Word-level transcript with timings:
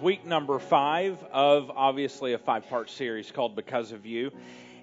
Week 0.00 0.24
number 0.24 0.58
five 0.58 1.22
of 1.30 1.70
obviously 1.70 2.32
a 2.32 2.38
five 2.38 2.66
part 2.70 2.88
series 2.88 3.30
called 3.30 3.54
Because 3.54 3.92
of 3.92 4.06
You. 4.06 4.30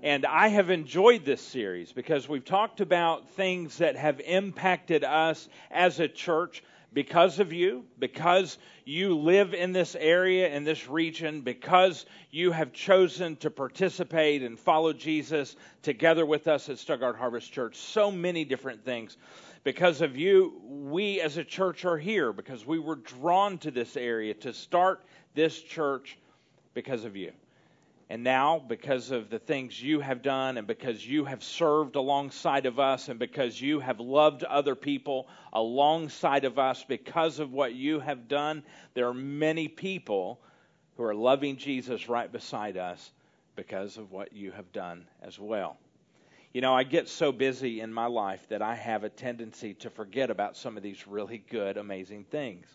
And 0.04 0.28
I 0.28 0.50
have 0.50 0.70
enjoyed 0.70 1.25
this 1.25 1.42
series 1.42 1.92
because 1.92 2.29
we've 2.29 2.46
talked 2.46 2.82
about 2.82 3.27
things 3.30 3.80
that 3.80 3.95
have 3.95 4.19
impacted 4.19 5.03
us 5.03 5.50
as 5.72 6.00
a 6.00 6.08
church 6.08 6.64
because 6.93 7.40
of 7.40 7.51
you, 7.51 7.83
because 7.98 8.59
you 8.86 9.18
live 9.18 9.55
in 9.55 9.73
this 9.73 9.95
area, 9.95 10.50
in 10.50 10.64
this 10.64 10.88
region, 10.88 11.42
because 11.42 12.06
you 12.30 12.52
have 12.52 12.72
chosen 12.72 13.38
to 13.38 13.50
participate 13.50 14.44
and 14.44 14.60
follow 14.60 14.94
Jesus 14.94 15.56
together 15.82 16.28
with 16.28 16.48
us 16.48 16.70
at 16.70 16.78
Stuttgart 16.78 17.18
Harvest 17.18 17.52
Church. 17.52 17.76
So 17.76 18.12
many 18.12 18.46
different 18.46 18.86
things. 18.86 19.18
Because 19.68 20.00
of 20.00 20.16
you, 20.16 20.62
we 20.64 21.20
as 21.20 21.36
a 21.36 21.44
church 21.44 21.84
are 21.84 21.98
here 21.98 22.32
because 22.32 22.66
we 22.66 22.80
were 22.80 22.96
drawn 22.96 23.58
to 23.58 23.70
this 23.70 23.98
area 23.98 24.34
to 24.36 24.54
start 24.54 25.04
this 25.36 25.62
church 25.62 26.18
because 26.74 27.04
of 27.04 27.18
you. 27.18 27.34
And 28.10 28.24
now, 28.24 28.64
because 28.66 29.11
of 29.11 29.30
the 29.30 29.39
things 29.39 29.84
you 29.84 30.00
have 30.00 30.22
done, 30.22 30.58
and 30.58 30.66
because 30.66 31.06
you 31.06 31.25
have 31.25 31.44
served 31.44 31.98
alongside 31.98 32.66
of 32.66 32.80
us, 32.80 33.09
and 33.09 33.20
because 33.20 33.59
you 33.59 33.81
have 33.81 33.99
loved 33.99 34.45
other 34.45 34.73
people 34.73 35.27
alongside 35.52 36.45
of 36.45 36.58
us, 36.58 36.86
because 36.88 37.39
of 37.39 37.52
what 37.52 37.73
you 37.73 37.99
have 37.99 38.30
done, 38.30 38.63
there 38.94 39.09
are 39.09 39.13
many 39.13 39.67
people 39.67 40.39
who 40.95 41.03
are 41.03 41.13
loving 41.13 41.58
Jesus 41.58 42.08
right 42.08 42.31
beside 42.31 42.77
us 42.77 43.11
because 43.58 43.97
of 43.97 44.13
what 44.13 44.31
you 44.31 44.53
have 44.53 44.72
done 44.72 45.05
as 45.22 45.38
well. 45.38 45.75
You 46.57 46.61
know, 46.61 46.73
I 46.73 46.81
get 46.81 47.07
so 47.07 47.31
busy 47.31 47.81
in 47.81 47.93
my 47.93 48.07
life 48.07 48.43
that 48.49 48.63
I 48.63 48.73
have 48.73 49.03
a 49.03 49.09
tendency 49.09 49.75
to 49.75 49.91
forget 49.91 50.31
about 50.31 50.57
some 50.57 50.75
of 50.75 50.81
these 50.81 51.05
really 51.05 51.38
good, 51.38 51.77
amazing 51.77 52.23
things. 52.23 52.66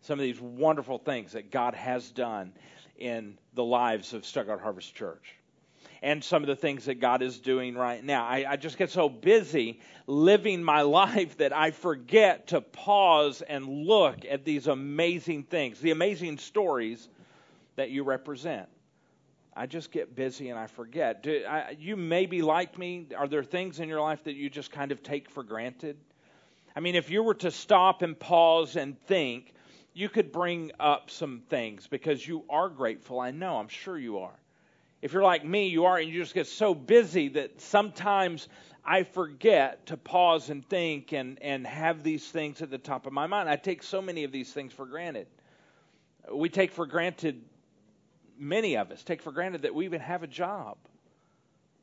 Some 0.00 0.18
of 0.18 0.24
these 0.24 0.40
wonderful 0.40 0.98
things 0.98 1.30
that 1.34 1.52
God 1.52 1.76
has 1.76 2.10
done 2.10 2.52
in 2.98 3.38
the 3.54 3.62
lives 3.62 4.14
of 4.14 4.26
Stuttgart 4.26 4.60
Harvest 4.60 4.96
Church. 4.96 5.36
And 6.02 6.24
some 6.24 6.42
of 6.42 6.48
the 6.48 6.56
things 6.56 6.86
that 6.86 6.96
God 6.96 7.22
is 7.22 7.38
doing 7.38 7.76
right 7.76 8.02
now. 8.02 8.26
I, 8.26 8.44
I 8.48 8.56
just 8.56 8.76
get 8.76 8.90
so 8.90 9.08
busy 9.08 9.78
living 10.08 10.60
my 10.64 10.82
life 11.00 11.36
that 11.36 11.52
I 11.52 11.70
forget 11.70 12.48
to 12.48 12.60
pause 12.60 13.42
and 13.42 13.86
look 13.86 14.24
at 14.28 14.44
these 14.44 14.66
amazing 14.66 15.44
things, 15.44 15.78
the 15.78 15.92
amazing 15.92 16.38
stories 16.38 17.08
that 17.76 17.90
you 17.90 18.02
represent. 18.02 18.68
I 19.58 19.66
just 19.66 19.90
get 19.90 20.14
busy 20.14 20.50
and 20.50 20.58
I 20.58 20.68
forget. 20.68 21.24
Do, 21.24 21.44
I, 21.44 21.76
you 21.80 21.96
may 21.96 22.26
be 22.26 22.42
like 22.42 22.78
me. 22.78 23.08
Are 23.16 23.26
there 23.26 23.42
things 23.42 23.80
in 23.80 23.88
your 23.88 24.00
life 24.00 24.22
that 24.22 24.34
you 24.34 24.48
just 24.48 24.70
kind 24.70 24.92
of 24.92 25.02
take 25.02 25.28
for 25.28 25.42
granted? 25.42 25.96
I 26.76 26.80
mean, 26.80 26.94
if 26.94 27.10
you 27.10 27.24
were 27.24 27.34
to 27.34 27.50
stop 27.50 28.02
and 28.02 28.16
pause 28.16 28.76
and 28.76 28.96
think, 29.06 29.52
you 29.94 30.08
could 30.08 30.30
bring 30.30 30.70
up 30.78 31.10
some 31.10 31.42
things 31.48 31.88
because 31.88 32.24
you 32.24 32.44
are 32.48 32.68
grateful. 32.68 33.18
I 33.18 33.32
know, 33.32 33.56
I'm 33.56 33.66
sure 33.66 33.98
you 33.98 34.20
are. 34.20 34.38
If 35.02 35.12
you're 35.12 35.24
like 35.24 35.44
me, 35.44 35.66
you 35.66 35.86
are, 35.86 35.98
and 35.98 36.08
you 36.08 36.20
just 36.22 36.34
get 36.34 36.46
so 36.46 36.72
busy 36.72 37.26
that 37.30 37.60
sometimes 37.60 38.46
I 38.84 39.02
forget 39.02 39.86
to 39.86 39.96
pause 39.96 40.50
and 40.50 40.64
think 40.68 41.12
and, 41.12 41.36
and 41.42 41.66
have 41.66 42.04
these 42.04 42.24
things 42.28 42.62
at 42.62 42.70
the 42.70 42.78
top 42.78 43.08
of 43.08 43.12
my 43.12 43.26
mind. 43.26 43.48
I 43.48 43.56
take 43.56 43.82
so 43.82 44.00
many 44.00 44.22
of 44.22 44.30
these 44.30 44.52
things 44.52 44.72
for 44.72 44.86
granted. 44.86 45.26
We 46.32 46.48
take 46.48 46.70
for 46.70 46.86
granted 46.86 47.42
many 48.38 48.76
of 48.76 48.90
us 48.90 49.02
take 49.02 49.22
for 49.22 49.32
granted 49.32 49.62
that 49.62 49.74
we 49.74 49.84
even 49.84 50.00
have 50.00 50.22
a 50.22 50.26
job, 50.26 50.76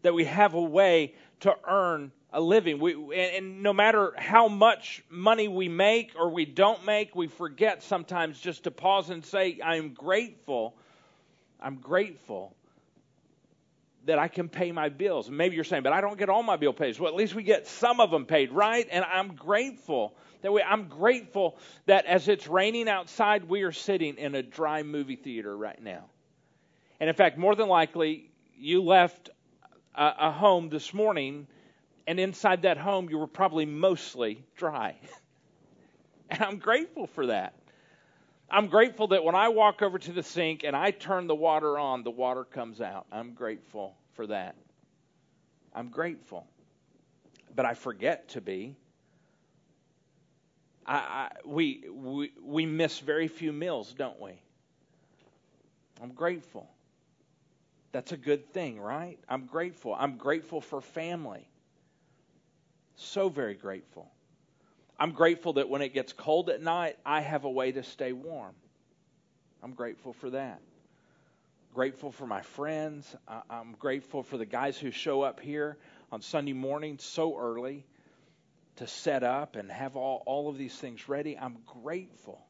that 0.01 0.13
we 0.13 0.25
have 0.25 0.53
a 0.53 0.61
way 0.61 1.13
to 1.41 1.55
earn 1.67 2.11
a 2.31 2.41
living. 2.41 2.79
We, 2.79 3.15
and, 3.15 3.63
no 3.63 3.73
matter 3.73 4.13
how 4.17 4.47
much 4.47 5.03
money 5.09 5.47
we 5.47 5.69
make 5.69 6.13
or 6.17 6.29
we 6.29 6.45
don't 6.45 6.85
make, 6.85 7.15
we 7.15 7.27
forget 7.27 7.83
sometimes 7.83 8.39
just 8.39 8.65
to 8.65 8.71
pause 8.71 9.09
and 9.09 9.25
say, 9.25 9.59
I'm 9.63 9.93
grateful. 9.93 10.75
I'm 11.61 11.77
grateful 11.77 12.53
that 14.05 14.19
I 14.19 14.27
can 14.27 14.49
pay 14.49 14.71
my 14.71 14.89
bills. 14.89 15.29
Maybe 15.29 15.55
you're 15.55 15.63
saying, 15.63 15.83
but 15.83 15.93
I 15.93 16.01
don't 16.01 16.17
get 16.17 16.29
all 16.29 16.43
my 16.43 16.57
bill 16.57 16.73
paid. 16.73 16.99
Well, 16.99 17.09
at 17.09 17.15
least 17.15 17.33
we 17.33 17.43
get 17.43 17.67
some 17.67 17.99
of 17.99 18.11
them 18.11 18.25
paid, 18.25 18.51
right? 18.51 18.87
And 18.91 19.03
I'm 19.03 19.35
grateful 19.35 20.13
that 20.41 20.51
we, 20.51 20.61
I'm 20.61 20.87
grateful 20.87 21.57
that 21.87 22.05
as 22.05 22.27
it's 22.27 22.47
raining 22.47 22.87
outside, 22.87 23.49
we 23.49 23.63
are 23.63 23.71
sitting 23.71 24.17
in 24.17 24.35
a 24.35 24.43
dry 24.43 24.83
movie 24.83 25.15
theater 25.15 25.55
right 25.55 25.81
now. 25.81 26.05
And 26.99 27.09
in 27.09 27.15
fact, 27.15 27.37
more 27.37 27.55
than 27.55 27.67
likely, 27.67 28.29
you 28.57 28.83
left 28.83 29.29
a, 29.93 30.13
a 30.19 30.31
home 30.31 30.69
this 30.69 30.93
morning, 30.93 31.47
and 32.07 32.19
inside 32.19 32.63
that 32.63 32.77
home, 32.77 33.09
you 33.09 33.17
were 33.17 33.27
probably 33.27 33.65
mostly 33.65 34.43
dry. 34.55 34.95
and 36.29 36.41
I'm 36.41 36.57
grateful 36.57 37.07
for 37.07 37.27
that. 37.27 37.55
I'm 38.49 38.67
grateful 38.67 39.07
that 39.07 39.23
when 39.23 39.35
I 39.35 39.49
walk 39.49 39.81
over 39.81 39.97
to 39.97 40.11
the 40.11 40.23
sink 40.23 40.63
and 40.63 40.75
I 40.75 40.91
turn 40.91 41.27
the 41.27 41.35
water 41.35 41.79
on, 41.79 42.03
the 42.03 42.11
water 42.11 42.43
comes 42.43 42.79
out. 42.79 43.07
I'm 43.11 43.33
grateful 43.33 43.95
for 44.13 44.27
that. 44.27 44.55
I'm 45.73 45.89
grateful. 45.89 46.47
But 47.55 47.65
I 47.65 47.73
forget 47.73 48.29
to 48.29 48.41
be. 48.41 48.75
I, 50.85 50.95
I, 50.95 51.29
we, 51.43 51.85
we, 51.91 52.31
we 52.41 52.65
miss 52.65 52.99
very 52.99 53.27
few 53.27 53.51
meals, 53.51 53.93
don't 53.97 54.19
we? 54.21 54.33
I'm 56.01 56.11
grateful. 56.11 56.69
That's 57.95 58.11
a 58.11 58.17
good 58.17 58.51
thing, 58.51 58.77
right? 58.77 59.17
I'm 59.29 59.45
grateful. 59.45 59.95
I'm 59.97 60.17
grateful 60.17 60.59
for 60.59 60.81
family. 60.81 61.47
So 62.97 63.29
very 63.29 63.53
grateful. 63.53 64.11
I'm 64.99 65.13
grateful 65.13 65.53
that 65.53 65.69
when 65.69 65.81
it 65.81 65.93
gets 65.93 66.11
cold 66.11 66.49
at 66.49 66.61
night, 66.61 66.97
I 67.05 67.21
have 67.21 67.45
a 67.45 67.49
way 67.49 67.71
to 67.71 67.83
stay 67.83 68.11
warm. 68.11 68.53
I'm 69.63 69.71
grateful 69.71 70.11
for 70.11 70.29
that. 70.31 70.59
Grateful 71.73 72.11
for 72.11 72.27
my 72.27 72.41
friends. 72.41 73.15
I'm 73.49 73.77
grateful 73.79 74.23
for 74.23 74.37
the 74.37 74.45
guys 74.45 74.77
who 74.77 74.91
show 74.91 75.21
up 75.21 75.39
here 75.39 75.77
on 76.11 76.21
Sunday 76.21 76.51
morning 76.51 76.97
so 76.99 77.39
early 77.39 77.85
to 78.75 78.87
set 78.87 79.23
up 79.23 79.55
and 79.55 79.71
have 79.71 79.95
all, 79.95 80.21
all 80.25 80.49
of 80.49 80.57
these 80.57 80.75
things 80.75 81.07
ready. 81.07 81.37
I'm 81.37 81.59
grateful. 81.81 82.45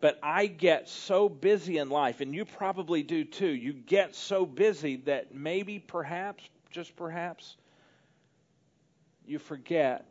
But 0.00 0.18
I 0.22 0.46
get 0.46 0.88
so 0.88 1.28
busy 1.28 1.76
in 1.78 1.90
life, 1.90 2.20
and 2.20 2.34
you 2.34 2.44
probably 2.44 3.02
do 3.02 3.24
too. 3.24 3.50
You 3.50 3.72
get 3.72 4.14
so 4.14 4.46
busy 4.46 4.96
that 5.04 5.34
maybe, 5.34 5.78
perhaps, 5.78 6.42
just 6.70 6.96
perhaps, 6.96 7.56
you 9.26 9.38
forget 9.38 10.06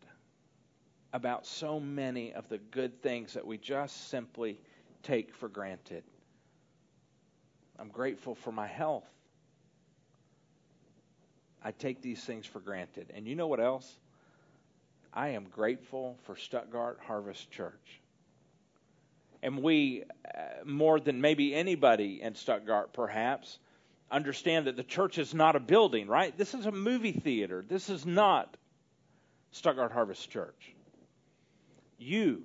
about 1.12 1.48
so 1.48 1.80
many 1.80 2.34
of 2.34 2.48
the 2.50 2.60
good 2.60 3.02
things 3.02 3.34
that 3.34 3.46
we 3.46 3.58
just 3.58 4.10
simply 4.10 4.60
take 5.02 5.34
for 5.34 5.50
granted. 5.50 6.04
I'm 7.80 7.90
grateful 7.90 8.36
for 8.36 8.52
my 8.52 8.68
health. 8.68 9.10
I 11.64 11.72
take 11.72 12.02
these 12.02 12.24
things 12.24 12.46
for 12.46 12.60
granted. 12.60 13.12
And 13.16 13.28
you 13.28 13.36
know 13.36 13.48
what 13.48 13.60
else? 13.60 13.98
I 15.14 15.30
am 15.30 15.46
grateful 15.46 16.18
for 16.24 16.36
Stuttgart 16.36 17.00
Harvest 17.06 17.50
Church. 17.50 18.02
And 19.42 19.64
we, 19.64 20.04
uh, 20.26 20.66
more 20.66 21.00
than 21.00 21.22
maybe 21.22 21.56
anybody 21.56 22.22
in 22.22 22.36
Stuttgart, 22.36 22.94
perhaps, 22.94 23.58
understand 24.12 24.68
that 24.68 24.76
the 24.76 24.84
church 24.84 25.18
is 25.18 25.34
not 25.34 25.56
a 25.56 25.60
building, 25.60 26.08
right? 26.08 26.38
This 26.38 26.54
is 26.54 26.66
a 26.66 26.72
movie 26.72 27.14
theater. 27.14 27.64
This 27.68 27.90
is 27.90 28.06
not 28.06 28.58
Stuttgart 29.52 29.92
Harvest 29.92 30.30
Church. 30.30 30.74
You 31.98 32.44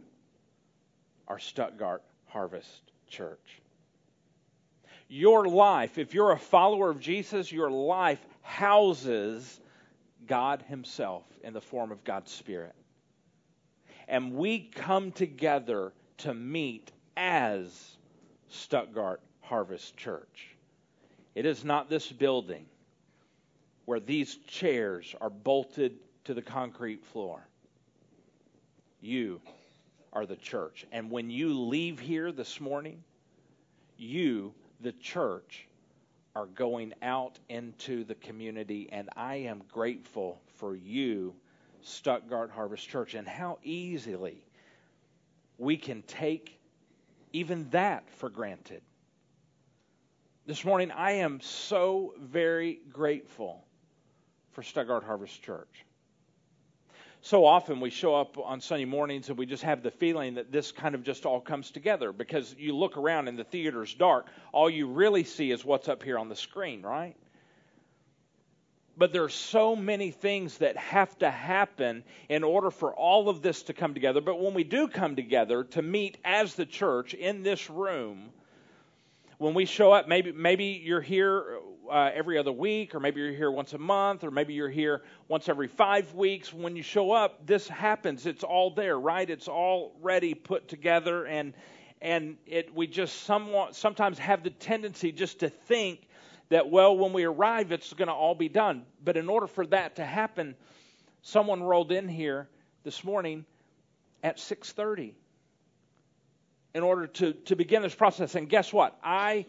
are 1.26 1.38
Stuttgart 1.38 2.02
Harvest 2.26 2.82
Church. 3.08 3.60
Your 5.08 5.46
life, 5.46 5.98
if 5.98 6.14
you're 6.14 6.32
a 6.32 6.38
follower 6.38 6.90
of 6.90 7.00
Jesus, 7.00 7.52
your 7.52 7.70
life 7.70 8.24
houses 8.42 9.60
God 10.26 10.62
Himself 10.68 11.24
in 11.42 11.52
the 11.52 11.60
form 11.60 11.92
of 11.92 12.04
God's 12.04 12.32
Spirit. 12.32 12.74
And 14.08 14.34
we 14.34 14.58
come 14.58 15.12
together 15.12 15.92
to 16.18 16.34
meet 16.34 16.90
as 17.16 17.96
Stuttgart 18.48 19.20
Harvest 19.40 19.96
Church. 19.96 20.48
It 21.34 21.46
is 21.46 21.64
not 21.64 21.88
this 21.88 22.10
building 22.10 22.66
where 23.84 24.00
these 24.00 24.36
chairs 24.46 25.14
are 25.20 25.30
bolted 25.30 25.98
to 26.24 26.34
the 26.34 26.42
concrete 26.42 27.04
floor. 27.04 27.46
You 29.00 29.40
are 30.12 30.26
the 30.26 30.36
church. 30.36 30.86
And 30.92 31.10
when 31.10 31.28
you 31.28 31.52
leave 31.52 31.98
here 31.98 32.32
this 32.32 32.60
morning, 32.60 33.02
you, 33.98 34.54
the 34.80 34.92
church, 34.92 35.66
are 36.34 36.46
going 36.46 36.94
out 37.02 37.38
into 37.48 38.04
the 38.04 38.14
community. 38.14 38.88
And 38.90 39.10
I 39.16 39.36
am 39.36 39.62
grateful 39.70 40.40
for 40.56 40.74
you, 40.74 41.34
Stuttgart 41.82 42.50
Harvest 42.50 42.88
Church, 42.88 43.14
and 43.14 43.28
how 43.28 43.58
easily 43.62 44.44
we 45.58 45.76
can 45.76 46.02
take 46.02 46.58
even 47.32 47.68
that 47.70 48.08
for 48.18 48.28
granted. 48.28 48.82
This 50.46 50.64
morning, 50.64 50.90
I 50.90 51.12
am 51.12 51.40
so 51.40 52.14
very 52.20 52.80
grateful 52.92 53.64
for 54.52 54.62
Stuttgart 54.62 55.04
Harvest 55.04 55.42
Church. 55.42 55.84
so 57.22 57.46
often 57.46 57.80
we 57.80 57.88
show 57.88 58.14
up 58.14 58.36
on 58.38 58.60
Sunday 58.60 58.84
mornings 58.84 59.30
and 59.30 59.38
we 59.38 59.46
just 59.46 59.62
have 59.62 59.82
the 59.82 59.90
feeling 59.90 60.34
that 60.34 60.52
this 60.52 60.70
kind 60.70 60.94
of 60.94 61.02
just 61.02 61.24
all 61.24 61.40
comes 61.40 61.70
together 61.70 62.12
because 62.12 62.54
you 62.58 62.76
look 62.76 62.98
around 62.98 63.28
and 63.28 63.38
the 63.38 63.44
theater's 63.44 63.94
dark. 63.94 64.26
All 64.52 64.68
you 64.68 64.86
really 64.88 65.24
see 65.24 65.50
is 65.50 65.64
what's 65.64 65.88
up 65.88 66.02
here 66.02 66.18
on 66.18 66.28
the 66.28 66.36
screen, 66.36 66.82
right? 66.82 67.16
But 68.96 69.12
there 69.12 69.24
are 69.24 69.28
so 69.28 69.74
many 69.74 70.10
things 70.12 70.58
that 70.58 70.76
have 70.76 71.18
to 71.18 71.30
happen 71.30 72.04
in 72.28 72.44
order 72.44 72.70
for 72.70 72.94
all 72.94 73.28
of 73.28 73.42
this 73.42 73.64
to 73.64 73.72
come 73.72 73.92
together. 73.92 74.20
But 74.20 74.40
when 74.40 74.54
we 74.54 74.62
do 74.62 74.86
come 74.86 75.16
together 75.16 75.64
to 75.64 75.82
meet 75.82 76.18
as 76.24 76.54
the 76.54 76.66
church 76.66 77.12
in 77.12 77.42
this 77.42 77.68
room, 77.68 78.30
when 79.38 79.54
we 79.54 79.64
show 79.64 79.92
up, 79.92 80.06
maybe 80.06 80.30
maybe 80.30 80.80
you're 80.84 81.00
here 81.00 81.58
uh, 81.90 82.10
every 82.14 82.38
other 82.38 82.52
week, 82.52 82.94
or 82.94 83.00
maybe 83.00 83.20
you're 83.20 83.32
here 83.32 83.50
once 83.50 83.72
a 83.72 83.78
month, 83.78 84.22
or 84.22 84.30
maybe 84.30 84.54
you're 84.54 84.70
here 84.70 85.02
once 85.28 85.48
every 85.48 85.68
five 85.68 86.14
weeks. 86.14 86.52
When 86.52 86.76
you 86.76 86.82
show 86.82 87.10
up, 87.10 87.46
this 87.46 87.66
happens. 87.66 88.26
It's 88.26 88.44
all 88.44 88.70
there, 88.70 88.98
right? 88.98 89.28
It's 89.28 89.48
already 89.48 90.34
put 90.34 90.68
together, 90.68 91.26
and 91.26 91.52
and 92.00 92.36
it 92.46 92.74
we 92.74 92.86
just 92.86 93.22
somewhat 93.24 93.74
sometimes 93.74 94.18
have 94.18 94.44
the 94.44 94.50
tendency 94.50 95.10
just 95.10 95.40
to 95.40 95.48
think 95.48 96.06
that 96.48 96.70
well, 96.70 96.96
when 96.96 97.12
we 97.12 97.24
arrive, 97.24 97.72
it's 97.72 97.92
going 97.92 98.08
to 98.08 98.14
all 98.14 98.34
be 98.34 98.48
done. 98.48 98.84
But 99.02 99.16
in 99.16 99.28
order 99.28 99.46
for 99.46 99.66
that 99.66 99.96
to 99.96 100.04
happen, 100.04 100.54
someone 101.22 101.62
rolled 101.62 101.92
in 101.92 102.08
here 102.08 102.48
this 102.82 103.02
morning 103.04 103.44
at 104.22 104.38
6:30 104.38 105.14
in 106.74 106.82
order 106.82 107.06
to, 107.06 107.32
to 107.32 107.56
begin 107.56 107.82
this 107.82 107.94
process. 107.94 108.34
And 108.34 108.48
guess 108.48 108.72
what? 108.72 108.98
I, 109.02 109.46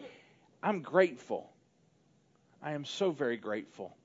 I'm 0.62 0.80
grateful. 0.80 1.50
I 2.62 2.72
am 2.72 2.84
so 2.84 3.10
very 3.10 3.36
grateful 3.36 3.96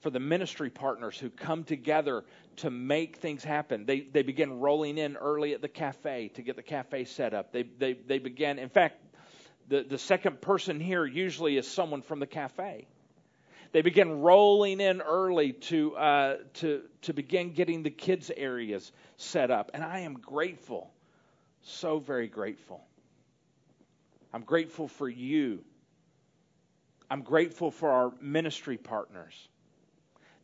for 0.00 0.10
the 0.10 0.20
ministry 0.20 0.70
partners 0.70 1.18
who 1.18 1.30
come 1.30 1.64
together 1.64 2.24
to 2.56 2.70
make 2.70 3.16
things 3.16 3.44
happen. 3.44 3.84
They, 3.86 4.00
they 4.00 4.22
begin 4.22 4.60
rolling 4.60 4.98
in 4.98 5.16
early 5.16 5.54
at 5.54 5.62
the 5.62 5.68
cafe 5.68 6.28
to 6.34 6.42
get 6.42 6.56
the 6.56 6.62
cafe 6.62 7.04
set 7.04 7.34
up. 7.34 7.52
They, 7.52 7.62
they, 7.62 7.94
they 7.94 8.18
begin, 8.18 8.58
in 8.58 8.68
fact, 8.68 8.96
the, 9.70 9.82
the 9.88 9.98
second 9.98 10.42
person 10.42 10.78
here 10.78 11.06
usually 11.06 11.56
is 11.56 11.66
someone 11.66 12.02
from 12.02 12.20
the 12.20 12.26
cafe. 12.26 12.86
They 13.72 13.82
begin 13.82 14.20
rolling 14.20 14.80
in 14.80 15.00
early 15.00 15.52
to, 15.52 15.96
uh, 15.96 16.36
to, 16.54 16.82
to 17.02 17.14
begin 17.14 17.52
getting 17.52 17.82
the 17.82 17.90
kids' 17.90 18.30
areas 18.36 18.92
set 19.16 19.50
up. 19.50 19.70
And 19.72 19.82
I 19.82 20.00
am 20.00 20.14
grateful 20.14 20.90
so 21.62 21.98
very 21.98 22.28
grateful. 22.28 22.84
I'm 24.32 24.42
grateful 24.42 24.88
for 24.88 25.08
you. 25.08 25.64
I'm 27.10 27.22
grateful 27.22 27.70
for 27.70 27.90
our 27.90 28.12
ministry 28.20 28.76
partners. 28.76 29.48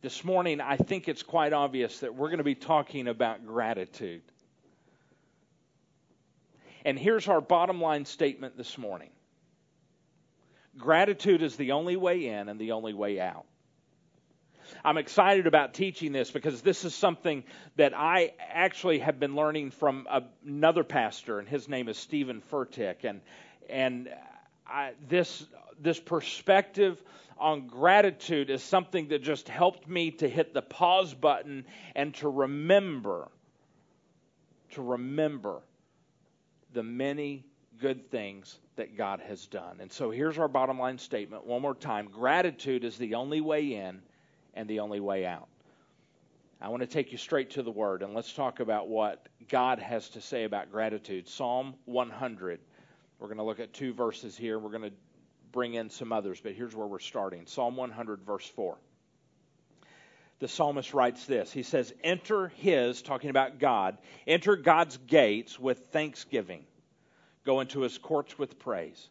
This 0.01 0.23
morning, 0.23 0.61
I 0.61 0.77
think 0.77 1.07
it's 1.07 1.23
quite 1.23 1.53
obvious 1.53 1.99
that 1.99 2.13
we're 2.13 2.27
going 2.27 2.37
to 2.37 2.43
be 2.43 2.55
talking 2.55 3.07
about 3.07 3.45
gratitude. 3.45 4.21
And 6.85 6.99
here's 6.99 7.27
our 7.27 7.41
bottom 7.41 7.81
line 7.81 8.05
statement 8.05 8.57
this 8.57 8.77
morning 8.77 9.09
gratitude 10.77 11.41
is 11.41 11.55
the 11.55 11.73
only 11.73 11.95
way 11.95 12.27
in 12.27 12.49
and 12.49 12.59
the 12.59 12.71
only 12.73 12.93
way 12.93 13.19
out. 13.19 13.45
I'm 14.83 14.97
excited 14.97 15.47
about 15.47 15.73
teaching 15.73 16.11
this 16.11 16.29
because 16.29 16.61
this 16.61 16.83
is 16.83 16.93
something 16.93 17.43
that 17.77 17.93
I 17.95 18.33
actually 18.39 18.99
have 18.99 19.19
been 19.19 19.35
learning 19.35 19.71
from 19.71 20.07
another 20.45 20.83
pastor, 20.83 21.39
and 21.39 21.47
his 21.47 21.67
name 21.67 21.87
is 21.87 21.97
Steven 21.97 22.41
Furtick. 22.51 23.03
And, 23.03 23.21
and 23.69 24.09
I, 24.67 24.91
this, 25.07 25.45
this 25.79 25.99
perspective 25.99 27.01
on 27.39 27.67
gratitude 27.67 28.49
is 28.49 28.63
something 28.63 29.09
that 29.09 29.23
just 29.23 29.47
helped 29.47 29.87
me 29.87 30.11
to 30.11 30.27
hit 30.27 30.53
the 30.53 30.61
pause 30.61 31.13
button 31.13 31.65
and 31.95 32.13
to 32.15 32.27
remember, 32.27 33.29
to 34.71 34.81
remember 34.81 35.61
the 36.73 36.83
many 36.83 37.45
good 37.79 38.09
things 38.11 38.59
that 38.75 38.97
God 38.97 39.19
has 39.27 39.45
done. 39.47 39.77
And 39.79 39.91
so 39.91 40.11
here's 40.11 40.37
our 40.37 40.47
bottom 40.47 40.79
line 40.79 40.97
statement 40.97 41.45
one 41.45 41.61
more 41.61 41.75
time 41.75 42.09
gratitude 42.11 42.83
is 42.83 42.97
the 42.97 43.15
only 43.15 43.41
way 43.41 43.73
in 43.73 44.01
and 44.53 44.67
the 44.67 44.79
only 44.79 44.99
way 44.99 45.25
out. 45.25 45.47
I 46.59 46.69
want 46.69 46.81
to 46.81 46.87
take 46.87 47.11
you 47.11 47.19
straight 47.19 47.51
to 47.51 47.61
the 47.61 47.71
Word, 47.71 48.01
and 48.01 48.15
let's 48.15 48.33
talk 48.33 48.59
about 48.59 48.87
what 48.87 49.27
God 49.47 49.77
has 49.77 50.09
to 50.09 50.21
say 50.21 50.43
about 50.43 50.71
gratitude. 50.71 51.27
Psalm 51.27 51.75
100. 51.85 52.59
We're 53.19 53.27
going 53.27 53.37
to 53.37 53.43
look 53.43 53.59
at 53.59 53.73
two 53.73 53.93
verses 53.93 54.35
here. 54.35 54.57
We're 54.57 54.71
going 54.71 54.89
to 54.89 54.95
bring 55.51 55.75
in 55.75 55.89
some 55.89 56.11
others, 56.11 56.39
but 56.41 56.53
here's 56.53 56.75
where 56.75 56.87
we're 56.87 56.99
starting 56.99 57.45
Psalm 57.45 57.75
100, 57.75 58.21
verse 58.23 58.47
4. 58.47 58.77
The 60.39 60.47
psalmist 60.47 60.93
writes 60.93 61.25
this 61.25 61.51
He 61.51 61.63
says, 61.63 61.93
Enter 62.03 62.49
his, 62.49 63.01
talking 63.01 63.29
about 63.29 63.59
God, 63.59 63.97
enter 64.25 64.55
God's 64.55 64.97
gates 64.97 65.59
with 65.59 65.87
thanksgiving, 65.87 66.65
go 67.47 67.61
into 67.61 67.79
his 67.79 67.97
courts 67.97 68.37
with 68.37 68.59
praise. 68.59 69.09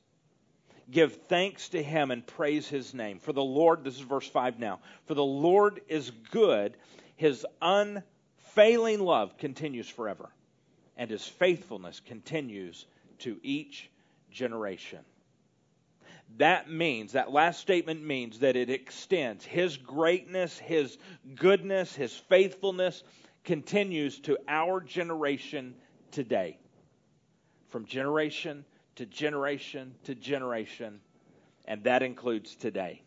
Give 0.90 1.12
thanks 1.12 1.70
to 1.70 1.82
him 1.82 2.10
and 2.10 2.24
praise 2.24 2.68
his 2.68 2.94
name. 2.94 3.18
For 3.18 3.32
the 3.32 3.42
Lord, 3.42 3.82
this 3.82 3.94
is 3.94 4.00
verse 4.00 4.28
5 4.28 4.60
now. 4.60 4.78
For 5.06 5.14
the 5.14 5.24
Lord 5.24 5.80
is 5.88 6.12
good, 6.30 6.76
his 7.16 7.44
unfailing 7.60 9.00
love 9.00 9.38
continues 9.38 9.88
forever, 9.88 10.28
and 10.96 11.10
his 11.10 11.26
faithfulness 11.26 12.00
continues 12.06 12.86
to 13.20 13.40
each 13.42 13.90
generation. 14.30 15.00
That 16.36 16.70
means, 16.70 17.12
that 17.12 17.32
last 17.32 17.60
statement 17.60 18.04
means 18.04 18.40
that 18.40 18.54
it 18.54 18.68
extends. 18.68 19.44
His 19.44 19.76
greatness, 19.76 20.58
His 20.58 20.98
goodness, 21.36 21.94
His 21.94 22.14
faithfulness 22.14 23.02
continues 23.44 24.18
to 24.20 24.36
our 24.46 24.80
generation 24.80 25.74
today. 26.10 26.58
From 27.76 27.84
generation 27.84 28.64
to 28.94 29.05
generation 29.05 29.94
to 30.05 30.14
generation, 30.14 30.99
and 31.67 31.84
that 31.84 32.02
includes 32.02 32.56
today. 32.56 33.02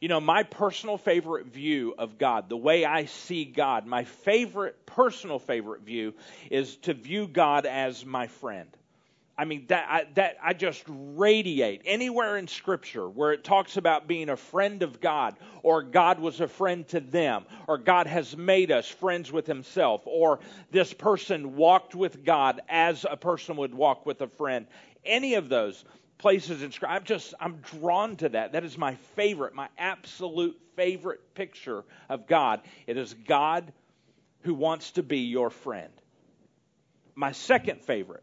You 0.00 0.08
know, 0.08 0.18
my 0.18 0.42
personal 0.42 0.98
favorite 0.98 1.46
view 1.46 1.94
of 1.96 2.18
God, 2.18 2.48
the 2.48 2.56
way 2.56 2.84
I 2.84 3.04
see 3.04 3.44
God, 3.44 3.86
my 3.86 4.02
favorite, 4.02 4.86
personal 4.86 5.38
favorite 5.38 5.82
view 5.82 6.14
is 6.50 6.74
to 6.78 6.94
view 6.94 7.28
God 7.28 7.64
as 7.64 8.04
my 8.04 8.26
friend. 8.26 8.76
I 9.36 9.46
mean 9.46 9.64
that 9.68 9.86
I, 9.88 10.06
that 10.14 10.36
I 10.42 10.52
just 10.52 10.84
radiate 10.86 11.82
anywhere 11.86 12.36
in 12.36 12.48
Scripture 12.48 13.08
where 13.08 13.32
it 13.32 13.44
talks 13.44 13.76
about 13.76 14.06
being 14.06 14.28
a 14.28 14.36
friend 14.36 14.82
of 14.82 15.00
God, 15.00 15.36
or 15.62 15.82
God 15.82 16.20
was 16.20 16.40
a 16.40 16.48
friend 16.48 16.86
to 16.88 17.00
them, 17.00 17.44
or 17.66 17.78
God 17.78 18.06
has 18.06 18.36
made 18.36 18.70
us 18.70 18.86
friends 18.86 19.32
with 19.32 19.46
Himself, 19.46 20.02
or 20.04 20.40
this 20.70 20.92
person 20.92 21.56
walked 21.56 21.94
with 21.94 22.24
God 22.24 22.60
as 22.68 23.06
a 23.08 23.16
person 23.16 23.56
would 23.56 23.74
walk 23.74 24.04
with 24.04 24.20
a 24.20 24.28
friend 24.28 24.66
any 25.04 25.34
of 25.34 25.48
those 25.48 25.82
places 26.18 26.62
in 26.62 26.70
Scripture. 26.70 26.94
I'm 26.94 27.04
just 27.04 27.34
I'm 27.40 27.56
drawn 27.78 28.16
to 28.16 28.28
that. 28.30 28.52
That 28.52 28.64
is 28.64 28.76
my 28.76 28.96
favorite, 29.16 29.54
my 29.54 29.68
absolute 29.78 30.60
favorite 30.76 31.34
picture 31.34 31.84
of 32.08 32.26
God. 32.26 32.60
It 32.86 32.96
is 32.98 33.14
God 33.14 33.72
who 34.42 34.54
wants 34.54 34.92
to 34.92 35.02
be 35.02 35.20
your 35.20 35.50
friend. 35.50 35.92
My 37.14 37.32
second 37.32 37.82
favorite 37.82 38.22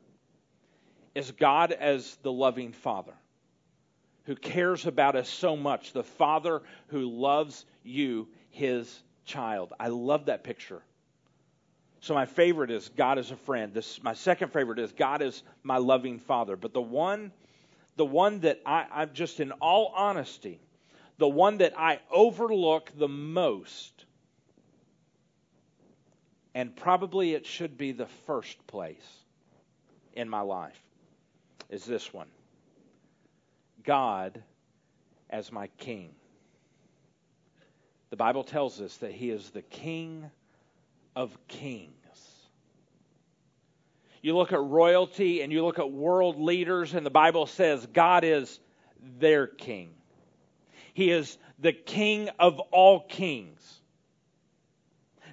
is 1.20 1.32
God 1.32 1.72
as 1.72 2.18
the 2.24 2.32
loving 2.32 2.72
Father 2.72 3.14
who 4.24 4.36
cares 4.36 4.86
about 4.86 5.16
us 5.16 5.30
so 5.30 5.56
much, 5.56 5.92
the 5.92 6.04
Father 6.04 6.62
who 6.88 7.10
loves 7.10 7.66
you, 7.84 8.28
his 8.52 9.02
child. 9.26 9.74
I 9.80 9.88
love 9.88 10.26
that 10.26 10.44
picture. 10.44 10.82
So 12.02 12.14
my 12.14 12.26
favorite 12.26 12.72
is 12.72 12.90
God 12.90 13.18
is 13.18 13.32
a 13.32 13.36
friend. 13.36 13.74
This 13.74 14.02
my 14.02 14.14
second 14.14 14.54
favorite 14.54 14.80
is 14.80 14.92
God 14.92 15.22
is 15.22 15.44
my 15.64 15.78
loving 15.78 16.20
father. 16.20 16.56
But 16.56 16.74
the 16.74 16.82
one 16.82 17.32
the 17.98 18.06
one 18.06 18.40
that 18.42 18.62
I, 18.66 18.86
I'm 18.90 19.14
just 19.14 19.42
in 19.42 19.52
all 19.54 19.92
honesty, 19.96 20.62
the 21.18 21.28
one 21.28 21.58
that 21.58 21.78
I 21.78 22.00
overlook 22.10 22.92
the 22.98 23.10
most, 23.10 24.06
and 26.56 26.74
probably 26.74 27.34
it 27.34 27.46
should 27.46 27.78
be 27.78 27.92
the 27.92 28.08
first 28.26 28.66
place 28.68 29.06
in 30.14 30.30
my 30.30 30.42
life, 30.42 30.80
is 31.70 31.86
this 31.86 32.14
one. 32.14 32.28
God 33.84 34.44
as 35.30 35.52
my 35.52 35.68
king. 35.78 36.12
The 38.10 38.16
Bible 38.16 38.44
tells 38.44 38.82
us 38.82 38.98
that 38.98 39.12
he 39.12 39.30
is 39.30 39.52
the 39.52 39.62
king 39.62 40.30
of 41.16 41.38
kings. 41.48 41.94
You 44.22 44.36
look 44.36 44.52
at 44.52 44.62
royalty 44.62 45.42
and 45.42 45.52
you 45.52 45.64
look 45.64 45.80
at 45.80 45.92
world 45.92 46.40
leaders, 46.40 46.94
and 46.94 47.06
the 47.06 47.12
Bible 47.12 47.46
says 47.46 47.86
God 47.94 48.24
is 48.24 48.60
their 49.20 49.48
king. 49.48 49.92
He 50.94 51.12
is 51.12 51.38
the 51.60 51.72
king 51.72 52.30
of 52.40 52.60
all 52.72 53.02
kings. 53.02 53.80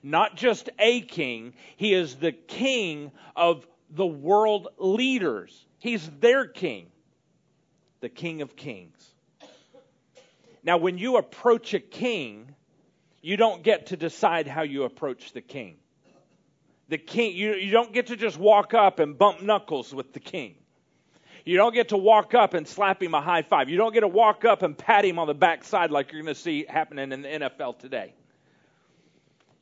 Not 0.03 0.37
just 0.37 0.71
a 0.79 1.01
king, 1.01 1.55
he 1.77 1.93
is 1.93 2.17
the 2.17 2.31
king 2.31 3.11
of 3.35 3.67
the 3.91 4.07
world 4.07 4.69
leaders. 4.79 5.67
He's 5.87 6.11
their 6.21 6.47
king, 6.47 6.89
the 8.01 8.09
king 8.09 8.43
of 8.43 8.57
kings. 8.57 9.15
Now, 10.65 10.79
when 10.79 10.99
you 10.99 11.17
approach 11.17 11.75
a 11.75 11.81
king, 11.81 12.55
You 13.27 13.37
don't 13.37 13.65
get 13.65 13.87
to 13.87 13.97
decide 13.97 14.47
how 14.47 14.63
you 14.63 14.85
approach 14.85 15.33
the 15.33 15.41
king. 15.41 15.79
The 16.89 16.97
king, 16.97 17.35
you, 17.35 17.55
you 17.55 17.73
don't 17.73 17.93
get 17.93 18.07
to 18.07 18.17
just 18.17 18.39
walk 18.39 18.73
up 18.73 19.01
and 19.01 19.19
bump 19.19 19.43
knuckles 19.43 19.93
with 19.93 20.13
the 20.13 20.21
king. 20.21 20.55
You 21.45 21.57
don't 21.57 21.75
get 21.75 21.89
to 21.89 21.97
walk 21.97 22.35
up 22.35 22.55
and 22.55 22.69
slap 22.69 23.03
him 23.03 23.15
a 23.15 23.21
high 23.21 23.43
five. 23.43 23.69
You 23.69 23.79
don't 23.79 23.93
get 23.93 24.03
to 24.03 24.09
walk 24.09 24.45
up 24.45 24.63
and 24.63 24.79
pat 24.79 25.05
him 25.05 25.19
on 25.19 25.27
the 25.27 25.35
backside 25.35 25.91
like 25.91 26.13
you're 26.13 26.23
going 26.23 26.35
to 26.35 26.41
see 26.41 26.67
happening 26.69 27.11
in 27.11 27.23
the 27.23 27.29
NFL 27.29 27.81
today. 27.81 28.15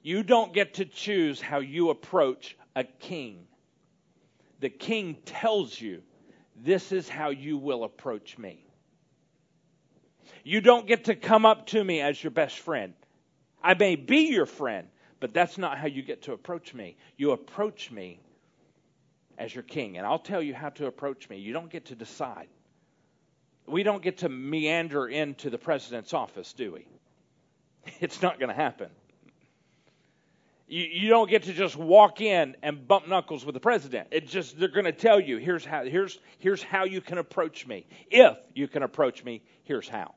You 0.03 0.23
don't 0.23 0.53
get 0.53 0.75
to 0.75 0.85
choose 0.85 1.41
how 1.41 1.61
you 1.61 1.89
approach 1.89 2.59
a 2.77 2.85
king. 2.85 3.47
The 4.61 4.69
king 4.69 5.17
tells 5.25 5.81
you, 5.81 6.03
this 6.57 6.93
is 6.93 7.09
how 7.09 7.31
you 7.31 7.59
will 7.59 7.85
approach 7.85 8.39
me. 8.39 8.65
You 10.45 10.61
don't 10.61 10.87
get 10.87 11.05
to 11.05 11.15
come 11.15 11.47
up 11.47 11.67
to 11.69 11.83
me 11.83 12.01
as 12.01 12.23
your 12.23 12.31
best 12.31 12.59
friend. 12.59 12.95
I 13.63 13.75
may 13.75 13.97
be 13.97 14.29
your 14.29 14.47
friend, 14.47 14.89
but 15.21 15.33
that's 15.33 15.57
not 15.59 15.79
how 15.79 15.87
you 15.87 16.03
get 16.03 16.23
to 16.23 16.33
approach 16.33 16.75
me. 16.75 16.97
You 17.17 17.33
approach 17.33 17.91
me 17.91 18.21
as 19.39 19.55
your 19.55 19.63
king, 19.63 19.97
and 19.97 20.07
I'll 20.07 20.19
tell 20.19 20.43
you 20.43 20.55
how 20.55 20.69
to 20.71 20.87
approach 20.87 21.29
me. 21.29 21.39
You 21.39 21.53
don't 21.53 21.71
get 21.71 21.87
to 21.87 21.95
decide. 21.95 22.49
We 23.67 23.83
don't 23.83 24.03
get 24.03 24.19
to 24.19 24.29
meander 24.29 25.09
into 25.09 25.49
the 25.51 25.59
president's 25.59 26.13
office, 26.13 26.53
do 26.53 26.73
we? 26.73 26.87
It's 28.01 28.23
not 28.23 28.39
going 28.39 28.49
to 28.49 28.55
happen. 28.55 28.89
You, 30.75 30.89
you 30.91 31.09
don't 31.09 31.31
get 31.31 31.45
to 31.45 31.53
just 31.53 31.77
walk 31.77 32.21
in 32.21 32.57
and 32.61 32.89
bump 32.89 33.07
knuckles 33.07 33.47
with 33.47 33.55
the 33.55 33.61
president. 33.61 34.09
It 34.11 34.27
just 34.27 34.59
they're 34.59 34.67
going 34.67 34.87
to 34.87 34.93
tell 34.93 35.21
you 35.21 35.37
here's 35.37 35.65
how 35.65 35.85
here's 35.85 36.19
here's 36.41 36.65
how 36.65 36.83
you 36.83 37.01
can 37.01 37.19
approach 37.19 37.65
me. 37.65 37.87
If 38.11 38.37
you 38.55 38.67
can 38.67 38.83
approach 38.83 39.23
me, 39.23 39.45
here's 39.63 39.89
how. 39.89 40.17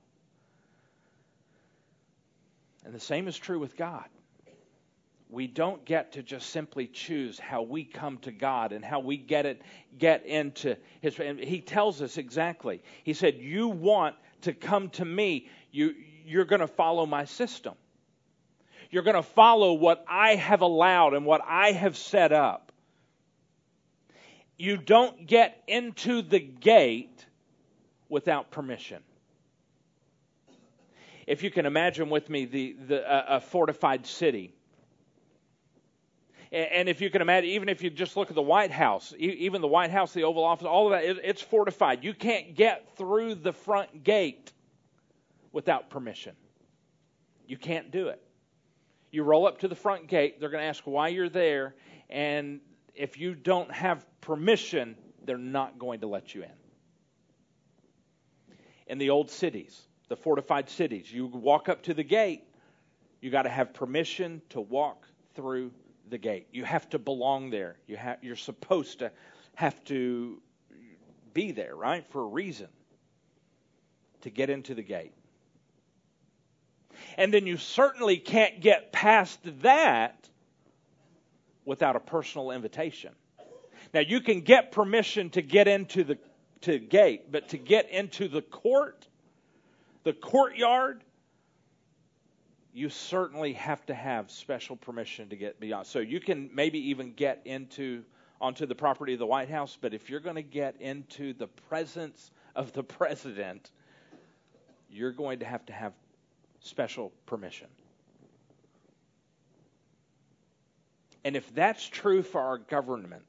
And 2.83 2.91
the 2.91 2.99
same 2.99 3.27
is 3.27 3.37
true 3.37 3.59
with 3.59 3.77
God. 3.77 4.05
We 5.29 5.45
don't 5.45 5.85
get 5.85 6.13
to 6.13 6.23
just 6.23 6.49
simply 6.49 6.87
choose 6.87 7.37
how 7.37 7.61
we 7.61 7.83
come 7.83 8.17
to 8.19 8.31
God 8.31 8.71
and 8.71 8.83
how 8.83 8.99
we 8.99 9.15
get 9.15 9.45
it 9.45 9.61
get 9.99 10.25
into 10.25 10.75
his 11.01 11.19
and 11.19 11.39
he 11.39 11.61
tells 11.61 12.01
us 12.01 12.17
exactly. 12.17 12.81
He 13.03 13.13
said, 13.13 13.35
"You 13.35 13.67
want 13.67 14.15
to 14.41 14.53
come 14.53 14.89
to 14.91 15.05
me, 15.05 15.49
you 15.69 15.93
you're 16.25 16.45
going 16.45 16.61
to 16.61 16.67
follow 16.67 17.05
my 17.05 17.25
system." 17.25 17.75
You're 18.89 19.03
going 19.03 19.15
to 19.15 19.23
follow 19.23 19.73
what 19.73 20.03
I 20.07 20.35
have 20.35 20.61
allowed 20.61 21.13
and 21.13 21.25
what 21.25 21.41
I 21.45 21.71
have 21.71 21.97
set 21.97 22.31
up. 22.31 22.71
You 24.57 24.77
don't 24.77 25.27
get 25.27 25.61
into 25.67 26.21
the 26.21 26.39
gate 26.39 27.25
without 28.09 28.49
permission. 28.49 29.03
If 31.27 31.43
you 31.43 31.51
can 31.51 31.65
imagine 31.65 32.09
with 32.09 32.29
me 32.29 32.45
the, 32.45 32.75
the 32.87 33.11
uh, 33.11 33.37
a 33.37 33.41
fortified 33.41 34.07
city, 34.07 34.53
and 36.49 36.87
if 36.87 37.01
you 37.01 37.09
can 37.09 37.21
imagine, 37.21 37.49
even 37.49 37.67
if 37.67 37.83
you 37.83 37.89
just 37.89 38.15
look 38.15 38.29
at 38.29 38.35
the 38.35 38.41
White 38.41 38.71
House, 38.71 39.13
even 39.17 39.61
the 39.61 39.67
White 39.67 39.91
House, 39.91 40.13
the 40.13 40.23
Oval 40.23 40.45
Office, 40.45 40.65
all 40.65 40.85
of 40.85 40.91
that, 40.91 41.03
it's 41.21 41.41
fortified. 41.41 42.05
You 42.05 42.13
can't 42.13 42.55
get 42.55 42.95
through 42.95 43.35
the 43.35 43.51
front 43.51 44.05
gate 44.05 44.53
without 45.51 45.89
permission. 45.89 46.35
You 47.45 47.57
can't 47.57 47.91
do 47.91 48.07
it. 48.07 48.21
You 49.11 49.23
roll 49.23 49.47
up 49.47 49.59
to 49.59 49.67
the 49.67 49.75
front 49.75 50.07
gate, 50.07 50.39
they're 50.39 50.49
going 50.49 50.61
to 50.61 50.67
ask 50.67 50.83
why 50.85 51.07
you're 51.09 51.29
there, 51.29 51.75
and 52.09 52.59
if 52.93 53.17
you 53.17 53.35
don't 53.35 53.71
have 53.71 54.05
permission, 54.21 54.95
they're 55.23 55.37
not 55.37 55.79
going 55.79 56.01
to 56.01 56.07
let 56.07 56.35
you 56.35 56.43
in. 56.43 56.49
In 58.87 58.97
the 58.97 59.09
old 59.09 59.29
cities, 59.29 59.87
the 60.09 60.15
fortified 60.15 60.69
cities, 60.69 61.11
you 61.11 61.27
walk 61.27 61.69
up 61.69 61.83
to 61.83 61.93
the 61.93 62.03
gate, 62.03 62.43
you 63.21 63.29
got 63.29 63.43
to 63.43 63.49
have 63.49 63.73
permission 63.73 64.41
to 64.49 64.61
walk 64.61 65.05
through 65.35 65.71
the 66.09 66.17
gate. 66.17 66.47
You 66.51 66.63
have 66.63 66.89
to 66.89 66.99
belong 66.99 67.49
there. 67.49 67.77
You 67.87 67.97
have, 67.97 68.17
you're 68.21 68.35
supposed 68.35 68.99
to 68.99 69.11
have 69.55 69.83
to 69.85 70.41
be 71.33 71.51
there, 71.51 71.75
right, 71.75 72.05
for 72.09 72.21
a 72.21 72.27
reason 72.27 72.67
to 74.21 74.29
get 74.29 74.49
into 74.49 74.73
the 74.73 74.83
gate. 74.83 75.13
And 77.17 77.33
then 77.33 77.47
you 77.47 77.57
certainly 77.57 78.17
can't 78.17 78.61
get 78.61 78.91
past 78.91 79.39
that 79.61 80.29
without 81.65 81.95
a 81.95 81.99
personal 81.99 82.51
invitation. 82.51 83.13
Now 83.93 84.01
you 84.01 84.21
can 84.21 84.41
get 84.41 84.71
permission 84.71 85.29
to 85.31 85.41
get 85.41 85.67
into 85.67 86.03
the 86.03 86.17
to 86.61 86.79
gate, 86.79 87.31
but 87.31 87.49
to 87.49 87.57
get 87.57 87.89
into 87.91 88.27
the 88.27 88.41
court, 88.41 89.07
the 90.03 90.13
courtyard, 90.13 91.03
you 92.73 92.89
certainly 92.89 93.53
have 93.53 93.85
to 93.87 93.93
have 93.93 94.31
special 94.31 94.75
permission 94.75 95.29
to 95.29 95.35
get 95.35 95.59
beyond. 95.59 95.87
So 95.87 95.99
you 95.99 96.19
can 96.19 96.49
maybe 96.53 96.89
even 96.89 97.13
get 97.13 97.41
into 97.45 98.03
onto 98.39 98.65
the 98.65 98.75
property 98.75 99.13
of 99.13 99.19
the 99.19 99.25
White 99.25 99.49
House, 99.49 99.77
but 99.79 99.93
if 99.93 100.09
you're 100.09 100.19
going 100.19 100.35
to 100.35 100.43
get 100.43 100.79
into 100.79 101.33
the 101.33 101.47
presence 101.47 102.31
of 102.55 102.71
the 102.73 102.83
president, 102.83 103.71
you're 104.89 105.11
going 105.11 105.39
to 105.39 105.45
have 105.45 105.65
to 105.65 105.73
have 105.73 105.93
special 106.59 107.11
permission. 107.25 107.67
And 111.23 111.35
if 111.35 111.53
that's 111.53 111.85
true 111.85 112.23
for 112.23 112.41
our 112.41 112.57
government, 112.57 113.23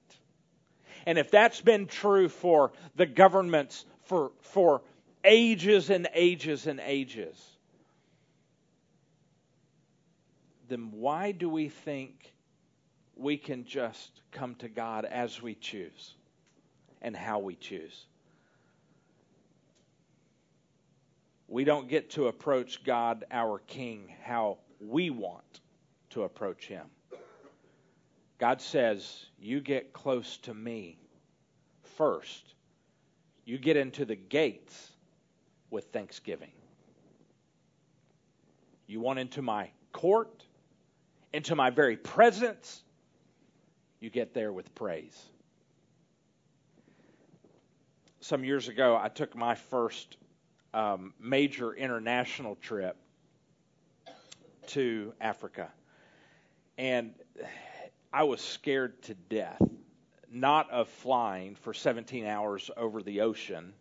and 1.06 1.18
if 1.18 1.30
that's 1.30 1.60
been 1.60 1.86
true 1.86 2.28
for 2.28 2.72
the 2.96 3.06
governments 3.06 3.84
for, 4.04 4.30
for 4.40 4.82
ages 5.24 5.90
and 5.90 6.08
ages 6.14 6.66
and 6.66 6.80
ages, 6.80 7.58
then 10.68 10.90
why 10.92 11.32
do 11.32 11.48
we 11.48 11.68
think 11.68 12.32
we 13.16 13.36
can 13.36 13.64
just 13.64 14.10
come 14.32 14.54
to 14.56 14.68
God 14.68 15.04
as 15.04 15.42
we 15.42 15.54
choose 15.54 16.14
and 17.02 17.16
how 17.16 17.38
we 17.38 17.56
choose? 17.56 18.06
We 21.48 21.64
don't 21.64 21.88
get 21.88 22.10
to 22.10 22.26
approach 22.26 22.84
God, 22.84 23.24
our 23.30 23.58
King, 23.60 24.14
how 24.22 24.58
we 24.80 25.08
want 25.08 25.60
to 26.10 26.22
approach 26.22 26.66
Him. 26.66 26.84
God 28.38 28.60
says, 28.60 29.26
You 29.40 29.60
get 29.60 29.94
close 29.94 30.36
to 30.38 30.54
me 30.54 30.98
first. 31.96 32.54
You 33.46 33.56
get 33.58 33.78
into 33.78 34.04
the 34.04 34.14
gates 34.14 34.90
with 35.70 35.86
thanksgiving. 35.86 36.52
You 38.86 39.00
want 39.00 39.18
into 39.18 39.40
my 39.40 39.70
court, 39.92 40.44
into 41.32 41.56
my 41.56 41.70
very 41.70 41.96
presence. 41.96 42.82
You 44.00 44.10
get 44.10 44.34
there 44.34 44.52
with 44.52 44.74
praise. 44.74 45.18
Some 48.20 48.44
years 48.44 48.68
ago, 48.68 48.98
I 49.00 49.08
took 49.08 49.34
my 49.34 49.54
first 49.54 50.18
um, 50.74 51.14
major 51.20 51.74
international 51.74 52.56
trip 52.56 52.96
to 54.68 55.12
Africa. 55.20 55.70
And 56.76 57.14
I 58.12 58.24
was 58.24 58.40
scared 58.40 59.02
to 59.04 59.14
death, 59.14 59.62
not 60.30 60.70
of 60.70 60.88
flying 60.88 61.56
for 61.56 61.74
17 61.74 62.26
hours 62.26 62.70
over 62.76 63.02
the 63.02 63.22
ocean, 63.22 63.72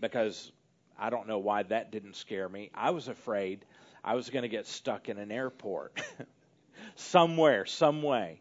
because 0.00 0.52
I 0.98 1.10
don't 1.10 1.28
know 1.28 1.38
why 1.38 1.64
that 1.64 1.90
didn't 1.90 2.16
scare 2.16 2.48
me. 2.48 2.70
I 2.74 2.90
was 2.90 3.08
afraid 3.08 3.64
I 4.04 4.14
was 4.14 4.30
going 4.30 4.42
to 4.42 4.48
get 4.48 4.66
stuck 4.66 5.08
in 5.08 5.18
an 5.18 5.30
airport 5.30 6.00
somewhere, 6.96 7.66
some 7.66 8.02
way 8.02 8.40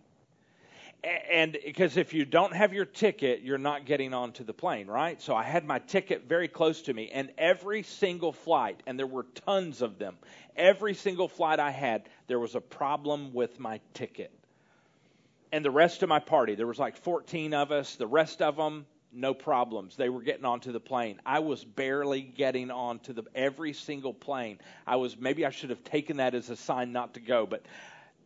and 1.03 1.57
because 1.65 1.97
if 1.97 2.13
you 2.13 2.25
don't 2.25 2.55
have 2.55 2.73
your 2.73 2.85
ticket, 2.85 3.41
you're 3.41 3.57
not 3.57 3.85
getting 3.85 4.13
onto 4.13 4.43
the 4.43 4.53
plane, 4.53 4.87
right? 4.87 5.19
So 5.21 5.35
I 5.35 5.43
had 5.43 5.65
my 5.65 5.79
ticket 5.79 6.27
very 6.27 6.47
close 6.47 6.83
to 6.83 6.93
me, 6.93 7.09
and 7.11 7.31
every 7.37 7.83
single 7.83 8.31
flight, 8.31 8.81
and 8.85 8.99
there 8.99 9.07
were 9.07 9.25
tons 9.45 9.81
of 9.81 9.97
them, 9.97 10.17
every 10.55 10.93
single 10.93 11.27
flight 11.27 11.59
I 11.59 11.71
had, 11.71 12.07
there 12.27 12.39
was 12.39 12.55
a 12.55 12.61
problem 12.61 13.33
with 13.33 13.59
my 13.59 13.79
ticket. 13.93 14.31
And 15.51 15.65
the 15.65 15.71
rest 15.71 16.03
of 16.03 16.09
my 16.09 16.19
party, 16.19 16.55
there 16.55 16.67
was 16.67 16.79
like 16.79 16.97
14 16.97 17.53
of 17.53 17.71
us, 17.71 17.95
the 17.95 18.07
rest 18.07 18.41
of 18.41 18.55
them, 18.55 18.85
no 19.11 19.33
problems. 19.33 19.97
They 19.97 20.09
were 20.09 20.21
getting 20.21 20.45
onto 20.45 20.71
the 20.71 20.79
plane. 20.79 21.19
I 21.25 21.39
was 21.39 21.63
barely 21.63 22.21
getting 22.21 22.71
onto 22.71 23.13
the 23.13 23.23
every 23.35 23.73
single 23.73 24.13
plane. 24.13 24.59
I 24.87 24.95
was 24.95 25.17
maybe 25.17 25.45
I 25.45 25.49
should 25.49 25.69
have 25.69 25.83
taken 25.83 26.17
that 26.17 26.33
as 26.33 26.49
a 26.49 26.55
sign 26.55 26.91
not 26.93 27.15
to 27.15 27.19
go, 27.19 27.45
but 27.45 27.65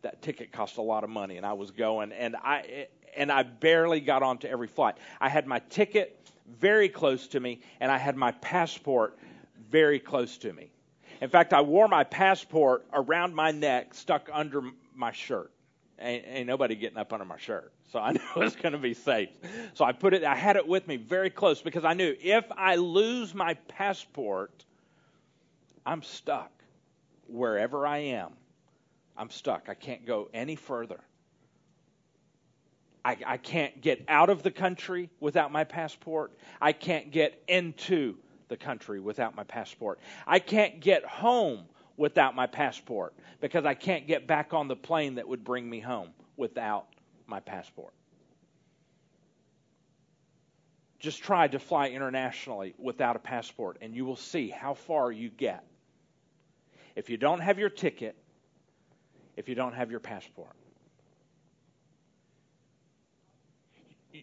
that 0.06 0.22
ticket 0.22 0.52
cost 0.52 0.76
a 0.76 0.82
lot 0.82 1.02
of 1.02 1.10
money, 1.10 1.36
and 1.36 1.44
I 1.44 1.52
was 1.52 1.72
going, 1.72 2.12
and 2.12 2.36
I 2.36 2.86
and 3.16 3.32
I 3.32 3.42
barely 3.42 3.98
got 3.98 4.22
onto 4.22 4.46
every 4.46 4.68
flight. 4.68 4.96
I 5.20 5.28
had 5.28 5.48
my 5.48 5.58
ticket 5.68 6.30
very 6.60 6.88
close 6.88 7.26
to 7.28 7.40
me, 7.40 7.60
and 7.80 7.90
I 7.90 7.98
had 7.98 8.16
my 8.16 8.30
passport 8.30 9.18
very 9.68 9.98
close 9.98 10.38
to 10.38 10.52
me. 10.52 10.70
In 11.20 11.28
fact, 11.28 11.52
I 11.52 11.60
wore 11.60 11.88
my 11.88 12.04
passport 12.04 12.86
around 12.92 13.34
my 13.34 13.50
neck, 13.50 13.94
stuck 13.94 14.30
under 14.32 14.62
my 14.94 15.10
shirt. 15.10 15.50
Ain't, 15.98 16.24
ain't 16.28 16.46
nobody 16.46 16.76
getting 16.76 16.98
up 16.98 17.12
under 17.12 17.24
my 17.24 17.38
shirt, 17.38 17.72
so 17.90 17.98
I 17.98 18.12
knew 18.12 18.20
it 18.36 18.38
was 18.38 18.54
going 18.54 18.74
to 18.74 18.78
be 18.78 18.94
safe. 18.94 19.30
So 19.74 19.84
I 19.84 19.90
put 19.90 20.14
it. 20.14 20.22
I 20.22 20.36
had 20.36 20.54
it 20.54 20.68
with 20.68 20.86
me 20.86 20.98
very 20.98 21.30
close 21.30 21.60
because 21.62 21.84
I 21.84 21.94
knew 21.94 22.14
if 22.20 22.44
I 22.56 22.76
lose 22.76 23.34
my 23.34 23.54
passport, 23.54 24.64
I'm 25.84 26.02
stuck. 26.02 26.52
wherever 27.26 27.88
I 27.88 27.98
am, 27.98 28.34
I'm 29.16 29.30
stuck. 29.30 29.68
I 29.68 29.74
can't 29.74 30.06
go 30.06 30.28
any 30.32 30.56
further. 30.56 31.00
I, 33.04 33.16
I 33.24 33.36
can't 33.36 33.80
get 33.80 34.04
out 34.08 34.30
of 34.30 34.42
the 34.42 34.50
country 34.50 35.10
without 35.20 35.52
my 35.52 35.64
passport. 35.64 36.32
I 36.60 36.72
can't 36.72 37.10
get 37.12 37.40
into 37.46 38.16
the 38.48 38.56
country 38.56 39.00
without 39.00 39.36
my 39.36 39.44
passport. 39.44 40.00
I 40.26 40.40
can't 40.40 40.80
get 40.80 41.04
home 41.04 41.64
without 41.96 42.34
my 42.34 42.46
passport 42.46 43.14
because 43.40 43.64
I 43.64 43.74
can't 43.74 44.06
get 44.06 44.26
back 44.26 44.52
on 44.54 44.68
the 44.68 44.76
plane 44.76 45.14
that 45.16 45.28
would 45.28 45.44
bring 45.44 45.68
me 45.68 45.80
home 45.80 46.10
without 46.36 46.86
my 47.26 47.40
passport. 47.40 47.94
Just 50.98 51.22
try 51.22 51.46
to 51.46 51.58
fly 51.58 51.88
internationally 51.90 52.74
without 52.78 53.16
a 53.16 53.20
passport, 53.20 53.78
and 53.80 53.94
you 53.94 54.04
will 54.04 54.16
see 54.16 54.48
how 54.48 54.74
far 54.74 55.12
you 55.12 55.28
get. 55.28 55.64
If 56.96 57.10
you 57.10 57.18
don't 57.18 57.40
have 57.40 57.58
your 57.58 57.68
ticket, 57.68 58.16
if 59.36 59.48
you 59.48 59.54
don't 59.54 59.74
have 59.74 59.90
your 59.90 60.00
passport, 60.00 60.54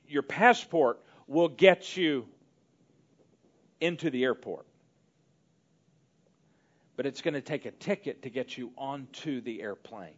your 0.07 0.23
passport 0.23 0.99
will 1.27 1.49
get 1.49 1.95
you 1.95 2.25
into 3.79 4.09
the 4.09 4.23
airport. 4.23 4.65
But 6.95 7.05
it's 7.05 7.21
going 7.21 7.33
to 7.33 7.41
take 7.41 7.65
a 7.65 7.71
ticket 7.71 8.23
to 8.23 8.29
get 8.29 8.57
you 8.57 8.71
onto 8.77 9.41
the 9.41 9.61
airplane. 9.61 10.13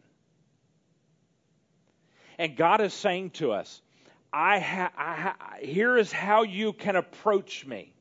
And 2.37 2.55
God 2.55 2.81
is 2.81 2.93
saying 2.93 3.31
to 3.31 3.53
us, 3.53 3.81
I, 4.31 4.59
ha- 4.59 4.91
I 4.97 5.15
ha- 5.15 5.37
here 5.61 5.97
is 5.97 6.11
how 6.11 6.43
you 6.43 6.73
can 6.73 6.97
approach 6.97 7.65
me. 7.65 7.93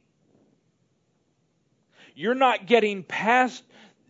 You're 2.16 2.34
not 2.34 2.66
getting 2.66 3.02
past 3.04 3.62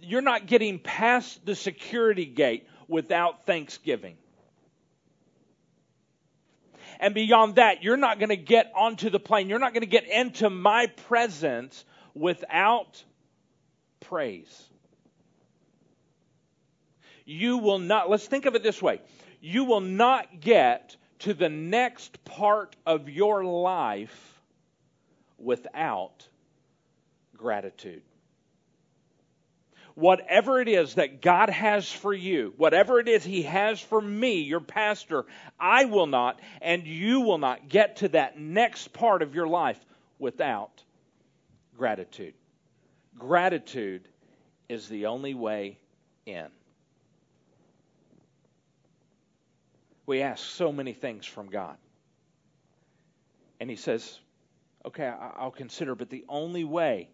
you're 0.07 0.23
not 0.23 0.47
getting 0.47 0.79
past 0.79 1.45
the 1.47 1.55
security 1.55 2.27
gate 2.27 2.67
without 2.89 3.45
thanksgiving. 3.47 4.17
And 7.01 7.15
beyond 7.15 7.57
that, 7.57 7.83
you're 7.83 7.97
not 7.97 8.19
going 8.19 8.29
to 8.29 8.37
get 8.37 8.73
onto 8.75 9.11
the 9.11 9.21
plane. 9.21 9.49
You're 9.49 9.59
not 9.59 9.73
going 9.73 9.83
to 9.83 9.87
get 9.87 10.09
into 10.09 10.49
my 10.49 10.87
presence 11.09 11.85
without 12.15 13.03
praise. 14.01 14.69
You 17.25 17.59
will 17.59 17.79
not, 17.79 18.11
let's 18.11 18.27
think 18.27 18.47
of 18.47 18.55
it 18.55 18.63
this 18.63 18.81
way 18.81 19.01
you 19.41 19.65
will 19.65 19.83
not 19.83 20.41
get 20.41 20.97
to 21.19 21.35
the 21.35 21.51
next 21.51 22.25
part 22.25 22.77
of 22.87 23.11
your 23.11 23.45
life 23.45 24.41
without 25.39 26.27
gratitude. 27.37 28.03
Whatever 29.95 30.61
it 30.61 30.69
is 30.69 30.95
that 30.95 31.23
God 31.23 31.51
has 31.51 31.91
for 31.91 32.13
you, 32.13 32.53
whatever 32.57 32.99
it 32.99 33.09
is 33.09 33.23
He 33.25 33.43
has 33.43 33.81
for 33.81 34.01
me, 34.01 34.41
your 34.41 34.61
pastor, 34.61 35.25
I 35.59 35.85
will 35.85 36.07
not, 36.07 36.41
and 36.61 36.87
you 36.87 37.21
will 37.21 37.39
not 37.39 37.69
get 37.69 37.97
to 37.97 38.09
that 38.09 38.39
next 38.39 38.93
part 38.93 39.23
of 39.23 39.35
your 39.35 39.47
life 39.47 39.79
without 40.19 40.83
gratitude. 41.79 42.35
Gratitude 43.17 44.09
is 44.69 44.89
the 44.89 45.07
only 45.07 45.35
way 45.35 45.79
in. 46.27 46.49
we 50.07 50.23
ask 50.23 50.45
so 50.45 50.73
many 50.73 50.93
things 50.93 51.25
from 51.27 51.49
God. 51.49 51.77
And 53.61 53.71
He 53.71 53.77
says, 53.77 54.19
okay, 54.85 55.07
I'll 55.07 55.51
consider, 55.51 55.95
but 55.95 56.11
the 56.11 56.25
only 56.29 56.65
way 56.65 57.09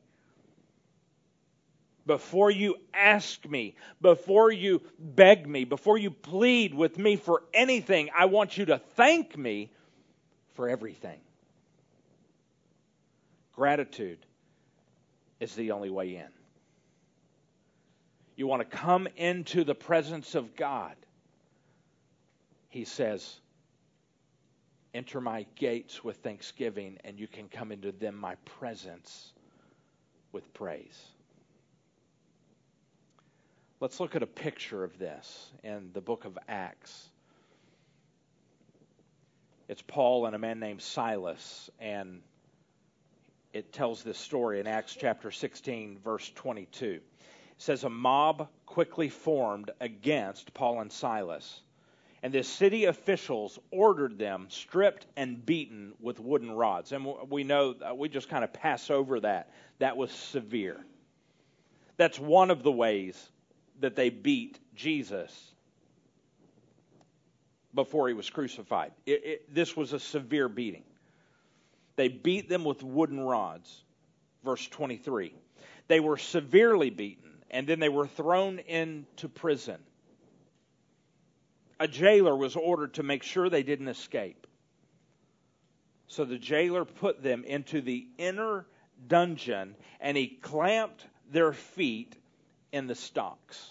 before 2.10 2.50
you 2.50 2.74
ask 2.92 3.48
me, 3.48 3.76
before 4.00 4.50
you 4.50 4.82
beg 4.98 5.46
me, 5.46 5.64
before 5.64 5.96
you 5.96 6.10
plead 6.10 6.74
with 6.74 6.98
me 6.98 7.14
for 7.14 7.44
anything, 7.54 8.10
I 8.16 8.24
want 8.24 8.58
you 8.58 8.64
to 8.64 8.78
thank 8.96 9.38
me 9.38 9.70
for 10.54 10.68
everything. 10.68 11.20
Gratitude 13.54 14.18
is 15.38 15.54
the 15.54 15.70
only 15.70 15.90
way 15.90 16.16
in. 16.16 16.28
You 18.34 18.48
want 18.48 18.68
to 18.68 18.76
come 18.76 19.06
into 19.16 19.62
the 19.62 19.76
presence 19.76 20.34
of 20.34 20.56
God 20.56 20.96
he 22.70 22.84
says, 22.84 23.38
Enter 24.94 25.20
my 25.20 25.46
gates 25.56 26.02
with 26.02 26.16
thanksgiving, 26.16 26.98
and 27.04 27.18
you 27.18 27.28
can 27.28 27.48
come 27.48 27.70
into 27.70 27.92
them 27.92 28.16
my 28.16 28.34
presence 28.58 29.32
with 30.32 30.52
praise. 30.54 30.98
Let's 33.80 33.98
look 33.98 34.14
at 34.14 34.22
a 34.22 34.26
picture 34.26 34.84
of 34.84 34.98
this 34.98 35.50
in 35.64 35.90
the 35.94 36.02
book 36.02 36.26
of 36.26 36.38
Acts. 36.48 37.08
It's 39.68 39.80
Paul 39.82 40.26
and 40.26 40.36
a 40.36 40.38
man 40.38 40.60
named 40.60 40.82
Silas, 40.82 41.70
and 41.78 42.20
it 43.54 43.72
tells 43.72 44.02
this 44.02 44.18
story 44.18 44.60
in 44.60 44.66
Acts 44.66 44.94
chapter 44.94 45.30
16, 45.30 45.98
verse 46.04 46.30
22. 46.34 46.86
It 46.86 47.02
says, 47.56 47.84
A 47.84 47.88
mob 47.88 48.48
quickly 48.66 49.08
formed 49.08 49.70
against 49.80 50.52
Paul 50.52 50.80
and 50.82 50.92
Silas 50.92 51.62
and 52.22 52.34
the 52.34 52.42
city 52.42 52.84
officials 52.84 53.58
ordered 53.70 54.18
them 54.18 54.46
stripped 54.50 55.06
and 55.16 55.44
beaten 55.44 55.94
with 56.00 56.20
wooden 56.20 56.50
rods. 56.50 56.92
And 56.92 57.06
we 57.30 57.44
know, 57.44 57.74
uh, 57.80 57.94
we 57.94 58.08
just 58.08 58.28
kind 58.28 58.44
of 58.44 58.52
pass 58.52 58.90
over 58.90 59.20
that. 59.20 59.50
That 59.78 59.96
was 59.96 60.10
severe. 60.10 60.84
That's 61.96 62.18
one 62.18 62.50
of 62.50 62.62
the 62.62 62.72
ways 62.72 63.30
that 63.80 63.96
they 63.96 64.10
beat 64.10 64.58
Jesus 64.74 65.52
before 67.74 68.08
he 68.08 68.14
was 68.14 68.28
crucified. 68.30 68.92
It, 69.06 69.24
it, 69.24 69.54
this 69.54 69.76
was 69.76 69.92
a 69.92 70.00
severe 70.00 70.48
beating. 70.48 70.84
They 71.96 72.08
beat 72.08 72.48
them 72.48 72.64
with 72.64 72.82
wooden 72.82 73.20
rods. 73.20 73.84
Verse 74.44 74.66
23. 74.68 75.34
They 75.88 76.00
were 76.00 76.16
severely 76.16 76.90
beaten, 76.90 77.30
and 77.50 77.66
then 77.66 77.78
they 77.78 77.88
were 77.88 78.06
thrown 78.06 78.58
into 78.60 79.28
prison 79.28 79.78
a 81.80 81.88
jailer 81.88 82.36
was 82.36 82.54
ordered 82.54 82.94
to 82.94 83.02
make 83.02 83.22
sure 83.22 83.48
they 83.48 83.62
didn't 83.62 83.88
escape. 83.88 84.46
So 86.06 86.24
the 86.26 86.38
jailer 86.38 86.84
put 86.84 87.22
them 87.22 87.42
into 87.44 87.80
the 87.80 88.06
inner 88.18 88.66
dungeon 89.08 89.74
and 89.98 90.16
he 90.16 90.28
clamped 90.28 91.06
their 91.32 91.54
feet 91.54 92.16
in 92.72 92.86
the 92.86 92.94
stocks. 92.94 93.70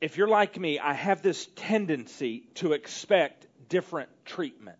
If 0.00 0.16
you're 0.16 0.28
like 0.28 0.58
me, 0.58 0.78
I 0.78 0.92
have 0.92 1.22
this 1.22 1.48
tendency 1.56 2.44
to 2.56 2.72
expect 2.72 3.46
different 3.68 4.10
treatment. 4.24 4.78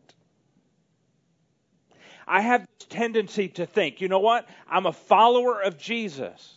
I 2.27 2.41
have 2.41 2.61
this 2.61 2.89
tendency 2.89 3.49
to 3.49 3.67
think, 3.67 4.01
you 4.01 4.09
know 4.09 4.21
what? 4.21 4.47
I'm 4.71 4.87
a 4.87 4.93
follower 4.93 5.61
of 5.61 5.79
Jesus. 5.79 6.55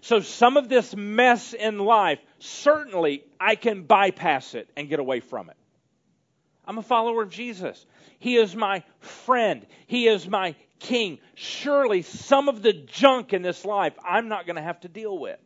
So, 0.00 0.20
some 0.20 0.56
of 0.56 0.68
this 0.68 0.94
mess 0.94 1.54
in 1.54 1.78
life, 1.78 2.20
certainly 2.38 3.24
I 3.40 3.56
can 3.56 3.82
bypass 3.82 4.54
it 4.54 4.68
and 4.76 4.88
get 4.88 5.00
away 5.00 5.20
from 5.20 5.50
it. 5.50 5.56
I'm 6.64 6.78
a 6.78 6.82
follower 6.82 7.22
of 7.22 7.30
Jesus. 7.30 7.84
He 8.18 8.36
is 8.36 8.54
my 8.54 8.84
friend, 9.00 9.66
He 9.86 10.06
is 10.06 10.28
my 10.28 10.54
king. 10.78 11.18
Surely, 11.34 12.02
some 12.02 12.48
of 12.48 12.62
the 12.62 12.72
junk 12.72 13.32
in 13.32 13.42
this 13.42 13.64
life 13.64 13.94
I'm 14.04 14.28
not 14.28 14.46
going 14.46 14.56
to 14.56 14.62
have 14.62 14.80
to 14.80 14.88
deal 14.88 15.18
with. 15.18 15.38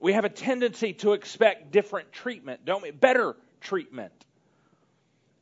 We 0.00 0.14
have 0.14 0.24
a 0.24 0.30
tendency 0.30 0.94
to 0.94 1.12
expect 1.12 1.72
different 1.72 2.12
treatment, 2.12 2.64
don't 2.64 2.82
we? 2.82 2.90
Better 2.90 3.36
treatment. 3.60 4.12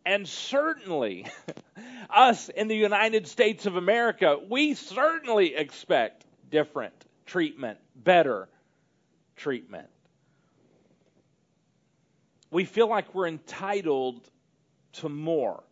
And 0.04 0.26
certainly, 0.26 1.26
us 2.10 2.48
in 2.48 2.66
the 2.66 2.76
United 2.76 3.28
States 3.28 3.66
of 3.66 3.76
America, 3.76 4.38
we 4.48 4.74
certainly 4.74 5.54
expect 5.54 6.24
different 6.50 6.94
treatment, 7.26 7.78
better 7.94 8.48
treatment. 9.36 9.88
We 12.50 12.64
feel 12.64 12.88
like 12.88 13.14
we're 13.14 13.28
entitled 13.28 14.28
to 14.94 15.08
more, 15.08 15.62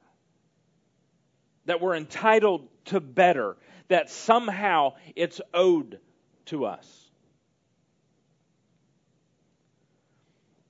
that 1.66 1.80
we're 1.80 1.96
entitled 1.96 2.66
to 2.86 3.00
better, 3.00 3.56
that 3.88 4.10
somehow 4.10 4.94
it's 5.14 5.40
owed 5.54 6.00
to 6.46 6.64
us. 6.64 7.02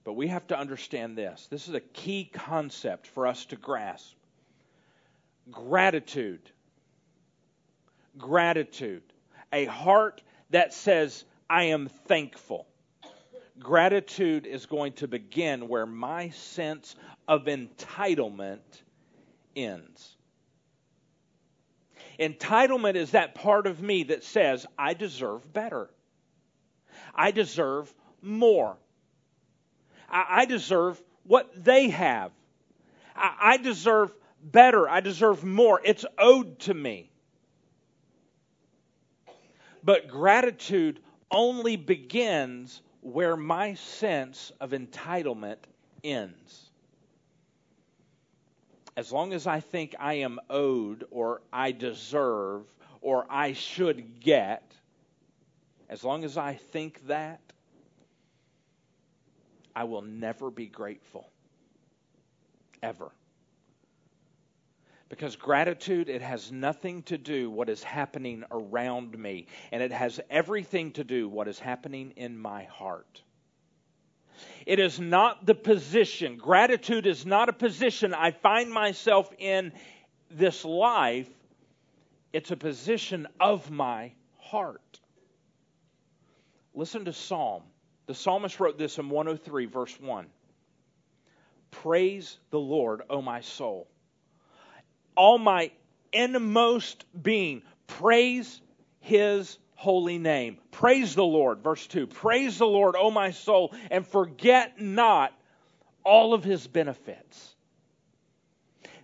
But 0.04 0.14
we 0.14 0.28
have 0.28 0.46
to 0.48 0.58
understand 0.58 1.16
this. 1.16 1.48
This 1.50 1.68
is 1.68 1.74
a 1.74 1.80
key 1.80 2.30
concept 2.32 3.06
for 3.08 3.26
us 3.26 3.44
to 3.46 3.56
grasp. 3.56 4.14
Gratitude. 5.50 6.50
Gratitude 8.16 9.02
a 9.52 9.64
heart 9.66 10.22
that 10.50 10.72
says, 10.72 11.24
I 11.48 11.64
am 11.64 11.88
thankful. 12.06 12.66
Gratitude 13.58 14.46
is 14.46 14.66
going 14.66 14.92
to 14.94 15.08
begin 15.08 15.68
where 15.68 15.86
my 15.86 16.30
sense 16.30 16.94
of 17.26 17.44
entitlement 17.44 18.60
ends. 19.54 20.15
Entitlement 22.18 22.94
is 22.94 23.10
that 23.12 23.34
part 23.34 23.66
of 23.66 23.80
me 23.82 24.04
that 24.04 24.24
says, 24.24 24.66
I 24.78 24.94
deserve 24.94 25.52
better. 25.52 25.90
I 27.14 27.30
deserve 27.30 27.92
more. 28.22 28.76
I, 30.08 30.46
deserve 30.46 31.02
what 31.24 31.64
they 31.64 31.88
have. 31.90 32.30
I 33.14 33.56
deserve 33.56 34.14
better. 34.42 34.88
I 34.88 35.00
deserve 35.00 35.44
more. 35.44 35.80
It's 35.84 36.04
owed 36.16 36.60
to 36.60 36.74
me. 36.74 37.10
But 39.82 40.08
gratitude 40.08 41.00
only 41.30 41.76
begins 41.76 42.82
where 43.00 43.36
my 43.36 43.74
sense 43.74 44.52
of 44.60 44.70
entitlement 44.70 45.58
ends. 46.02 46.65
As 48.96 49.12
long 49.12 49.32
as 49.34 49.46
I 49.46 49.60
think 49.60 49.94
I 49.98 50.14
am 50.14 50.38
owed 50.48 51.04
or 51.10 51.42
I 51.52 51.72
deserve 51.72 52.64
or 53.02 53.26
I 53.28 53.52
should 53.52 54.20
get, 54.20 54.72
as 55.88 56.02
long 56.02 56.24
as 56.24 56.36
I 56.36 56.54
think 56.54 57.06
that, 57.06 57.40
I 59.74 59.84
will 59.84 60.02
never 60.02 60.50
be 60.50 60.66
grateful. 60.66 61.30
Ever. 62.82 63.10
Because 65.08 65.36
gratitude, 65.36 66.08
it 66.08 66.22
has 66.22 66.50
nothing 66.50 67.02
to 67.04 67.18
do 67.18 67.50
what 67.50 67.68
is 67.68 67.82
happening 67.82 68.42
around 68.50 69.16
me, 69.16 69.46
and 69.70 69.82
it 69.82 69.92
has 69.92 70.18
everything 70.30 70.90
to 70.92 71.04
do 71.04 71.28
what 71.28 71.46
is 71.46 71.58
happening 71.58 72.12
in 72.16 72.36
my 72.36 72.64
heart. 72.64 73.22
It 74.66 74.78
is 74.80 75.00
not 75.00 75.46
the 75.46 75.54
position. 75.54 76.36
Gratitude 76.36 77.06
is 77.06 77.24
not 77.24 77.48
a 77.48 77.52
position 77.52 78.12
I 78.12 78.32
find 78.32 78.70
myself 78.70 79.32
in 79.38 79.72
this 80.30 80.64
life. 80.64 81.28
It's 82.32 82.50
a 82.50 82.56
position 82.56 83.26
of 83.40 83.70
my 83.70 84.12
heart. 84.38 85.00
Listen 86.74 87.06
to 87.06 87.12
Psalm. 87.12 87.62
The 88.06 88.14
psalmist 88.14 88.60
wrote 88.60 88.76
this 88.76 88.98
in 88.98 89.08
103, 89.08 89.66
verse 89.66 89.98
1. 90.00 90.26
Praise 91.70 92.38
the 92.50 92.58
Lord, 92.58 93.02
O 93.08 93.22
my 93.22 93.40
soul 93.40 93.88
all 95.16 95.38
my 95.38 95.70
inmost 96.12 97.04
being. 97.20 97.62
Praise 97.86 98.60
his 99.00 99.58
holy 99.76 100.18
name. 100.18 100.58
Praise 100.72 101.14
the 101.14 101.24
Lord. 101.24 101.60
Verse 101.62 101.86
2 101.86 102.08
Praise 102.08 102.58
the 102.58 102.66
Lord, 102.66 102.96
O 102.98 103.10
my 103.10 103.30
soul, 103.30 103.72
and 103.90 104.04
forget 104.04 104.80
not 104.80 105.32
all 106.04 106.34
of 106.34 106.42
his 106.42 106.66
benefits. 106.66 107.54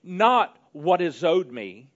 Not 0.02 0.56
what 0.72 1.00
is 1.00 1.22
owed 1.22 1.52
me, 1.52 1.88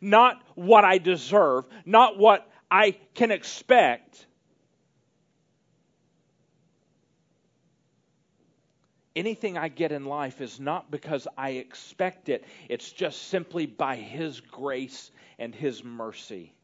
not 0.00 0.42
what 0.54 0.84
I 0.84 0.96
deserve, 0.96 1.66
not 1.84 2.16
what 2.16 2.50
I 2.70 2.92
can 3.14 3.30
expect, 3.30 4.24
anything 9.16 9.58
I 9.58 9.68
get 9.68 9.92
in 9.92 10.04
life 10.04 10.40
is 10.40 10.60
not 10.60 10.90
because 10.90 11.26
I 11.36 11.50
expect 11.50 12.28
it, 12.28 12.44
it's 12.68 12.90
just 12.90 13.28
simply 13.28 13.66
by 13.66 13.96
His 13.96 14.40
grace 14.40 15.10
and 15.38 15.54
His 15.54 15.84
mercy. 15.84 16.54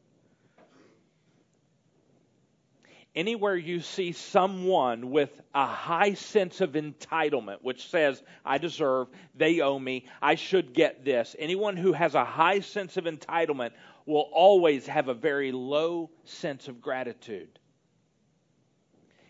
Anywhere 3.17 3.55
you 3.55 3.79
see 3.79 4.11
someone 4.11 5.09
with 5.09 5.41
a 5.55 5.65
high 5.65 6.13
sense 6.13 6.61
of 6.61 6.73
entitlement, 6.73 7.63
which 7.63 7.87
says, 7.89 8.21
I 8.45 8.59
deserve, 8.59 9.07
they 9.33 9.59
owe 9.59 9.79
me, 9.79 10.05
I 10.21 10.35
should 10.35 10.71
get 10.71 11.03
this, 11.03 11.35
anyone 11.39 11.77
who 11.77 11.93
has 11.93 12.13
a 12.13 12.23
high 12.23 12.59
sense 12.59 12.95
of 12.95 13.05
entitlement 13.05 13.71
will 14.05 14.29
always 14.31 14.85
have 14.85 15.07
a 15.07 15.15
very 15.15 15.51
low 15.51 16.11
sense 16.25 16.67
of 16.67 16.79
gratitude. 16.79 17.57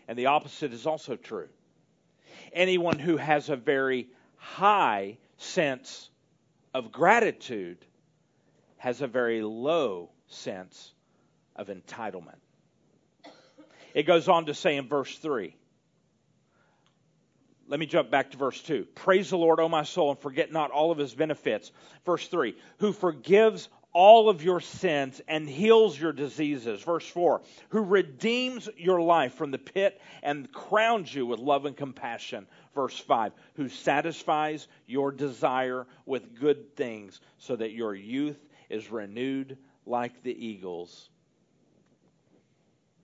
And 0.06 0.18
the 0.18 0.26
opposite 0.26 0.74
is 0.74 0.86
also 0.86 1.16
true 1.16 1.48
anyone 2.52 2.98
who 2.98 3.16
has 3.16 3.48
a 3.48 3.56
very 3.56 4.08
high 4.36 5.16
sense 5.38 6.10
of 6.74 6.92
gratitude 6.92 7.78
has 8.76 9.00
a 9.00 9.06
very 9.06 9.42
low 9.42 10.10
sense 10.26 10.92
of 11.56 11.68
entitlement. 11.68 12.36
It 13.94 14.04
goes 14.04 14.28
on 14.28 14.46
to 14.46 14.54
say 14.54 14.76
in 14.76 14.88
verse 14.88 15.16
3. 15.18 15.54
Let 17.68 17.78
me 17.78 17.86
jump 17.86 18.10
back 18.10 18.30
to 18.30 18.38
verse 18.38 18.60
2. 18.62 18.86
Praise 18.94 19.30
the 19.30 19.36
Lord, 19.36 19.60
O 19.60 19.68
my 19.68 19.82
soul, 19.82 20.10
and 20.10 20.18
forget 20.18 20.50
not 20.50 20.70
all 20.70 20.90
of 20.90 20.96
his 20.96 21.14
benefits. 21.14 21.70
Verse 22.06 22.26
3 22.26 22.56
Who 22.78 22.92
forgives 22.92 23.68
all 23.92 24.28
of 24.28 24.44
your 24.44 24.60
sins 24.60 25.20
and 25.28 25.48
heals 25.48 25.98
your 25.98 26.12
diseases. 26.12 26.82
Verse 26.82 27.06
4 27.06 27.42
Who 27.70 27.82
redeems 27.82 28.68
your 28.76 29.00
life 29.00 29.34
from 29.34 29.50
the 29.50 29.58
pit 29.58 30.00
and 30.22 30.50
crowns 30.52 31.14
you 31.14 31.26
with 31.26 31.40
love 31.40 31.66
and 31.66 31.76
compassion. 31.76 32.46
Verse 32.74 32.98
5 32.98 33.32
Who 33.54 33.68
satisfies 33.68 34.68
your 34.86 35.12
desire 35.12 35.86
with 36.06 36.38
good 36.38 36.76
things 36.76 37.20
so 37.38 37.56
that 37.56 37.72
your 37.72 37.94
youth 37.94 38.38
is 38.70 38.90
renewed 38.90 39.58
like 39.84 40.22
the 40.22 40.46
eagles. 40.46 41.10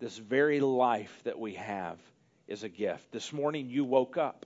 This 0.04 0.18
very 0.18 0.60
life 0.60 1.18
that 1.24 1.38
we 1.38 1.54
have 1.54 1.96
is 2.46 2.62
a 2.62 2.68
gift. 2.68 3.10
This 3.10 3.32
morning 3.32 3.70
you 3.70 3.86
woke 3.86 4.18
up 4.18 4.44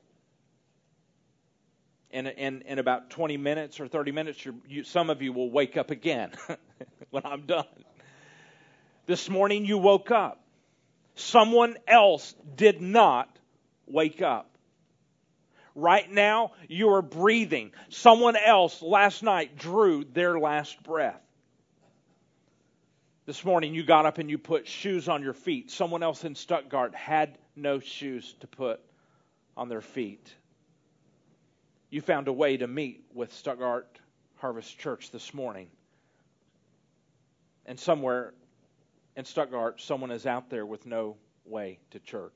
in, 2.13 2.29
in, 2.29 2.63
in 2.63 2.79
about 2.79 3.11
20 3.11 3.37
minutes 3.39 3.81
or 3.81 3.89
30 3.89 4.13
minutes, 4.13 4.47
you, 4.69 4.85
some 4.85 5.11
of 5.11 5.21
you 5.21 5.33
will 5.33 5.51
wake 5.51 5.77
up 5.77 5.91
again 5.91 6.31
when 7.11 7.27
I'm 7.27 7.47
done. 7.47 7.67
This 9.07 9.29
morning 9.29 9.65
you 9.65 9.79
woke 9.79 10.13
up. 10.13 10.41
Someone 11.17 11.77
else 11.89 12.37
did 12.55 12.81
not 12.81 13.29
wake 13.89 14.23
up. 14.23 14.49
Right 15.75 16.09
now, 16.09 16.53
you 16.69 16.91
are 16.91 17.03
breathing. 17.03 17.73
Someone 17.89 18.37
else 18.37 18.81
last 18.81 19.25
night 19.25 19.59
drew 19.59 20.05
their 20.05 20.39
last 20.39 20.81
breath. 20.85 21.21
This 23.29 23.45
morning, 23.45 23.75
you 23.75 23.85
got 23.85 24.07
up 24.07 24.19
and 24.19 24.29
you 24.29 24.39
put 24.39 24.67
shoes 24.67 25.09
on 25.09 25.23
your 25.23 25.35
feet. 25.35 25.71
Someone 25.71 26.03
else 26.03 26.25
in 26.25 26.35
Stuttgart 26.35 26.97
had 26.97 27.39
no 27.55 27.79
shoes 27.79 28.35
to 28.41 28.49
put 28.49 28.81
on 29.57 29.69
their 29.69 29.83
feet 29.83 30.35
you 31.91 32.01
found 32.01 32.29
a 32.29 32.33
way 32.33 32.57
to 32.57 32.67
meet 32.67 33.05
with 33.15 33.33
Stuttgart 33.33 33.99
Harvest 34.37 34.79
Church 34.79 35.11
this 35.11 35.33
morning. 35.33 35.69
And 37.67 37.79
somewhere 37.79 38.35
in 39.17 39.25
Stuttgart, 39.25 39.81
someone 39.81 40.11
is 40.11 40.27
out 40.27 40.51
there 40.51 40.67
with 40.67 40.87
no 40.87 41.17
way 41.45 41.79
to 41.91 41.99
church. 41.99 42.35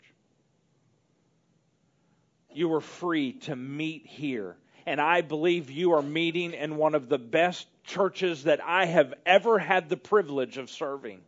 You 2.51 2.69
were 2.69 2.81
free 2.81 3.35
to 3.41 3.57
meet 3.57 4.07
here. 4.07 4.57
And 4.87 5.01
I 5.01 5.21
believe 5.21 5.71
you 5.71 5.92
are 5.92 6.03
meeting 6.03 6.55
in 6.55 6.77
one 6.77 6.95
of 6.95 7.09
the 7.09 7.18
best 7.18 7.66
churches 7.85 8.45
that 8.45 8.61
I 8.64 8.87
have 8.87 9.14
ever 9.25 9.59
had 9.59 9.88
the 9.88 9.97
privilege 9.97 10.59
of 10.59 10.71
serving. 10.71 11.21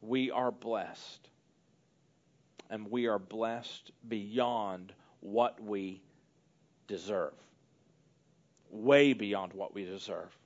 We 0.00 0.30
are 0.30 0.50
blessed. 0.50 1.28
And 2.68 2.90
we 2.90 3.06
are 3.06 3.18
blessed 3.18 3.92
beyond 4.08 4.92
what 5.20 5.62
we 5.62 6.00
deserve. 6.88 7.34
Way 8.70 9.12
beyond 9.12 9.52
what 9.52 9.72
we 9.74 9.84
deserve. 9.84 10.36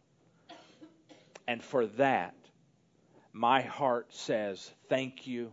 And 1.48 1.62
for 1.62 1.86
that, 1.86 2.34
my 3.32 3.62
heart 3.62 4.12
says, 4.12 4.70
Thank 4.88 5.26
you, 5.26 5.50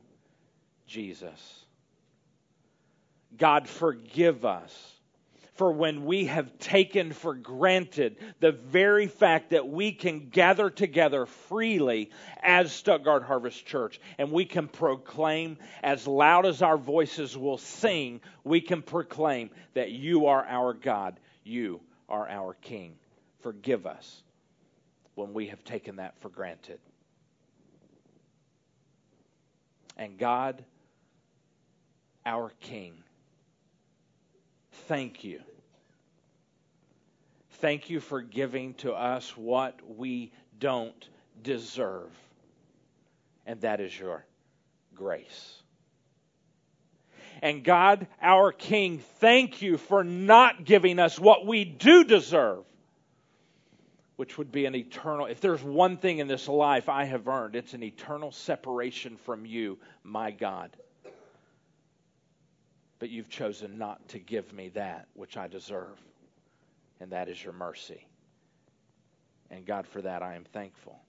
Jesus. 0.88 1.64
God, 3.38 3.68
forgive 3.68 4.46
us 4.46 4.97
for 5.58 5.72
when 5.72 6.06
we 6.06 6.26
have 6.26 6.58
taken 6.60 7.12
for 7.12 7.34
granted 7.34 8.18
the 8.40 8.52
very 8.52 9.08
fact 9.08 9.50
that 9.50 9.68
we 9.68 9.92
can 9.92 10.30
gather 10.30 10.70
together 10.70 11.26
freely 11.26 12.12
as 12.42 12.72
Stuttgart 12.72 13.24
Harvest 13.24 13.66
Church 13.66 14.00
and 14.18 14.32
we 14.32 14.46
can 14.46 14.68
proclaim 14.68 15.58
as 15.84 16.08
loud 16.08 16.46
as 16.46 16.62
our 16.62 16.78
voices 16.78 17.36
will 17.36 17.58
sing, 17.58 18.22
we 18.44 18.62
can 18.62 18.82
proclaim 18.82 19.50
that 19.74 19.92
you 19.92 20.28
are 20.28 20.46
our 20.46 20.74
God, 20.74 21.20
you 21.44 21.82
are 22.08 22.30
our 22.30 22.54
King. 22.56 22.96
Forgive 23.42 23.86
us 23.86 24.24
when 25.16 25.34
we 25.34 25.48
have 25.48 25.64
taken 25.64 25.96
that 25.96 26.14
for 26.22 26.30
granted. 26.30 26.80
And 29.98 30.18
God, 30.18 30.64
our 32.26 32.52
King, 32.62 32.94
thank 34.88 35.24
you. 35.24 35.42
Thank 37.60 37.90
you 37.90 38.00
for 38.00 38.22
giving 38.22 38.74
to 38.76 38.94
us 38.94 39.36
what 39.36 39.80
we 39.98 40.32
don't 40.60 41.10
deserve, 41.42 42.12
and 43.46 43.62
that 43.62 43.80
is 43.80 43.98
your 43.98 44.26
grace. 44.96 45.56
And 47.42 47.64
God, 47.64 48.08
our 48.22 48.52
King, 48.52 49.00
thank 49.20 49.62
you 49.62 49.78
for 49.78 50.04
not 50.04 50.66
giving 50.66 51.00
us 51.00 51.20
what 51.20 51.46
we 51.46 51.66
do 51.66 52.04
deserve, 52.04 52.64
which 54.16 54.38
would 54.38 54.52
be 54.52 54.66
an 54.66 54.76
eternal, 54.76 55.28
if 55.28 55.42
there's 55.42 55.62
one 55.62 55.98
thing 55.98 56.18
in 56.20 56.28
this 56.28 56.48
life 56.48 56.90
I 56.90 57.06
have 57.06 57.28
earned, 57.28 57.56
it's 57.56 57.74
an 57.74 57.84
eternal 57.84 58.32
separation 58.32 59.18
from 59.18 59.46
you, 59.46 59.78
my 60.04 60.32
God. 60.32 60.76
But 63.00 63.10
you've 63.10 63.30
chosen 63.30 63.78
not 63.78 64.08
to 64.10 64.20
give 64.20 64.52
me 64.54 64.70
that 64.70 65.08
which 65.14 65.38
I 65.38 65.48
deserve, 65.48 66.00
and 67.00 67.12
that 67.12 67.30
is 67.30 67.42
your 67.44 67.54
mercy. 67.54 68.08
And 69.50 69.66
God, 69.66 69.88
for 69.88 70.02
that 70.02 70.24
I 70.24 70.36
am 70.36 70.44
thankful. 70.46 71.00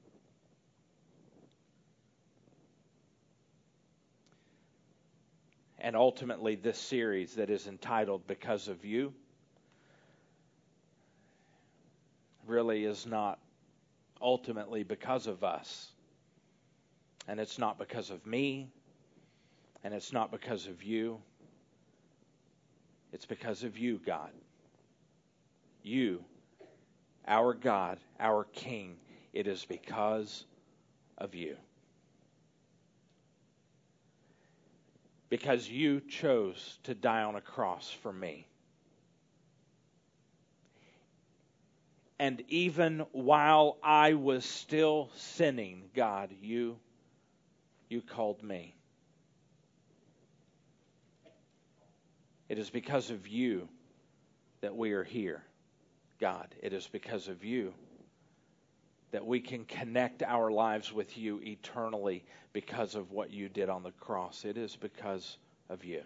And 5.80 5.96
ultimately, 5.96 6.56
this 6.56 6.78
series 6.78 7.36
that 7.36 7.50
is 7.50 7.66
entitled 7.66 8.26
Because 8.26 8.68
of 8.68 8.84
You 8.84 9.14
really 12.48 12.84
is 12.84 13.06
not 13.06 13.38
ultimately 14.20 14.82
because 14.82 15.26
of 15.26 15.44
us. 15.44 15.92
And 17.28 17.38
it's 17.38 17.58
not 17.58 17.78
because 17.78 18.10
of 18.10 18.26
me. 18.26 18.70
And 19.84 19.94
it's 19.94 20.12
not 20.12 20.32
because 20.32 20.66
of 20.66 20.82
you. 20.82 21.20
It's 23.12 23.26
because 23.26 23.64
of 23.64 23.78
you, 23.78 24.00
God. 24.04 24.30
You, 25.82 26.24
our 27.26 27.54
God, 27.54 27.98
our 28.20 28.44
King. 28.44 28.96
It 29.32 29.46
is 29.46 29.64
because 29.64 30.44
of 31.16 31.34
you. 31.34 31.56
Because 35.28 35.68
you 35.68 36.00
chose 36.00 36.78
to 36.84 36.94
die 36.94 37.22
on 37.22 37.36
a 37.36 37.40
cross 37.40 37.90
for 38.02 38.12
me. 38.12 38.46
And 42.18 42.42
even 42.48 43.06
while 43.12 43.76
I 43.82 44.14
was 44.14 44.44
still 44.44 45.10
sinning, 45.14 45.84
God, 45.94 46.30
you 46.40 46.78
you 47.88 48.02
called 48.02 48.42
me. 48.42 48.74
It 52.48 52.58
is 52.58 52.70
because 52.70 53.10
of 53.10 53.28
you 53.28 53.68
that 54.60 54.74
we 54.76 54.92
are 54.92 55.04
here, 55.04 55.42
God. 56.20 56.54
It 56.62 56.72
is 56.72 56.86
because 56.86 57.28
of 57.28 57.44
you 57.44 57.74
that 59.10 59.26
we 59.26 59.40
can 59.40 59.64
connect 59.64 60.22
our 60.22 60.50
lives 60.50 60.92
with 60.92 61.16
you 61.16 61.40
eternally 61.42 62.24
because 62.52 62.94
of 62.94 63.10
what 63.10 63.30
you 63.30 63.48
did 63.48 63.68
on 63.68 63.82
the 63.82 63.92
cross. 63.92 64.44
It 64.44 64.58
is 64.58 64.76
because 64.76 65.38
of 65.68 65.84
you. 65.84 66.02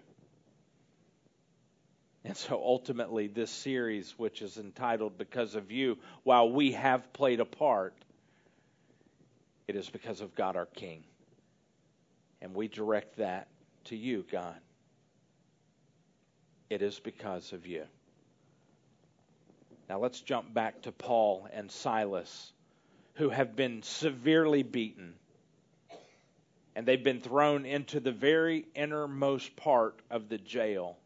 And 2.25 2.37
so 2.37 2.63
ultimately, 2.63 3.27
this 3.27 3.51
series, 3.51 4.13
which 4.17 4.43
is 4.43 4.57
entitled 4.57 5.19
Because 5.19 5.57
of 5.57 5.73
You, 5.73 5.99
while 6.23 6.51
we 6.51 6.73
have 6.73 7.13
played 7.13 7.41
a 7.41 7.45
part, 7.45 7.95
it 9.67 9.75
is 9.75 9.91
because 9.91 10.21
of 10.21 10.35
God 10.37 10.57
our 10.57 10.67
King. 10.67 11.03
And 12.41 12.55
we 12.55 12.69
direct 12.69 13.17
that 13.17 13.49
to 13.87 13.97
you, 13.97 14.25
God. 14.31 14.57
It 16.73 16.81
is 16.81 16.99
because 16.99 17.53
of 17.53 17.67
you. 17.67 17.85
Now 19.91 19.99
let's 19.99 20.21
jump 20.23 20.55
back 20.55 20.83
to 20.83 20.93
Paul 20.93 21.47
and 21.53 21.71
Silas, 21.71 22.53
who 23.15 23.29
have 23.29 23.55
been 23.55 23.83
severely 23.83 24.63
beaten. 24.63 25.15
And 26.75 26.87
they've 26.87 27.05
been 27.05 27.21
thrown 27.21 27.67
into 27.67 28.01
the 28.01 28.13
very 28.13 28.65
innermost 28.75 29.55
part 29.57 30.01
of 30.11 30.31
the 30.31 30.39
jail 30.39 30.97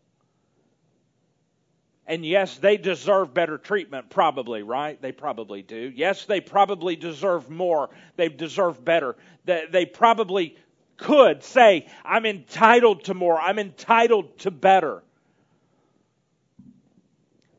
and 2.07 2.25
yes, 2.25 2.57
they 2.59 2.77
deserve 2.77 3.35
better 3.35 3.59
treatment, 3.59 4.11
probably, 4.11 4.63
right? 4.63 5.01
They 5.03 5.11
probably 5.11 5.63
do. 5.63 5.93
Yes, 5.95 6.25
they 6.25 6.41
probably 6.41 6.95
deserve 6.95 7.51
more. 7.51 7.91
They 8.15 8.29
deserve 8.29 8.85
better. 8.85 9.17
They 9.45 9.87
probably 9.87 10.57
could 10.99 11.43
say, 11.43 11.89
I'm 12.05 12.25
entitled 12.25 13.05
to 13.05 13.15
more. 13.15 13.41
I'm 13.41 13.59
entitled 13.59 14.39
to 14.39 14.53
better. 14.53 15.03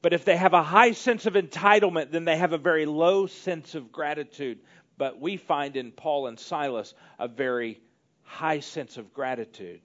But 0.08 0.14
if 0.14 0.24
they 0.24 0.38
have 0.38 0.54
a 0.54 0.64
high 0.64 0.94
sense 0.94 1.26
of 1.26 1.34
entitlement, 1.34 2.12
then 2.12 2.24
they 2.24 2.38
have 2.38 2.54
a 2.54 2.58
very 2.58 2.86
low 2.86 3.28
sense 3.28 3.76
of 3.76 3.92
gratitude. 3.92 4.58
But 4.98 5.20
we 5.20 5.36
find 5.36 5.76
in 5.76 5.92
Paul 5.92 6.28
and 6.28 6.40
Silas 6.40 6.94
a 7.20 7.28
very 7.28 7.82
high 8.24 8.62
sense 8.62 8.96
of 8.96 9.14
gratitude 9.14 9.82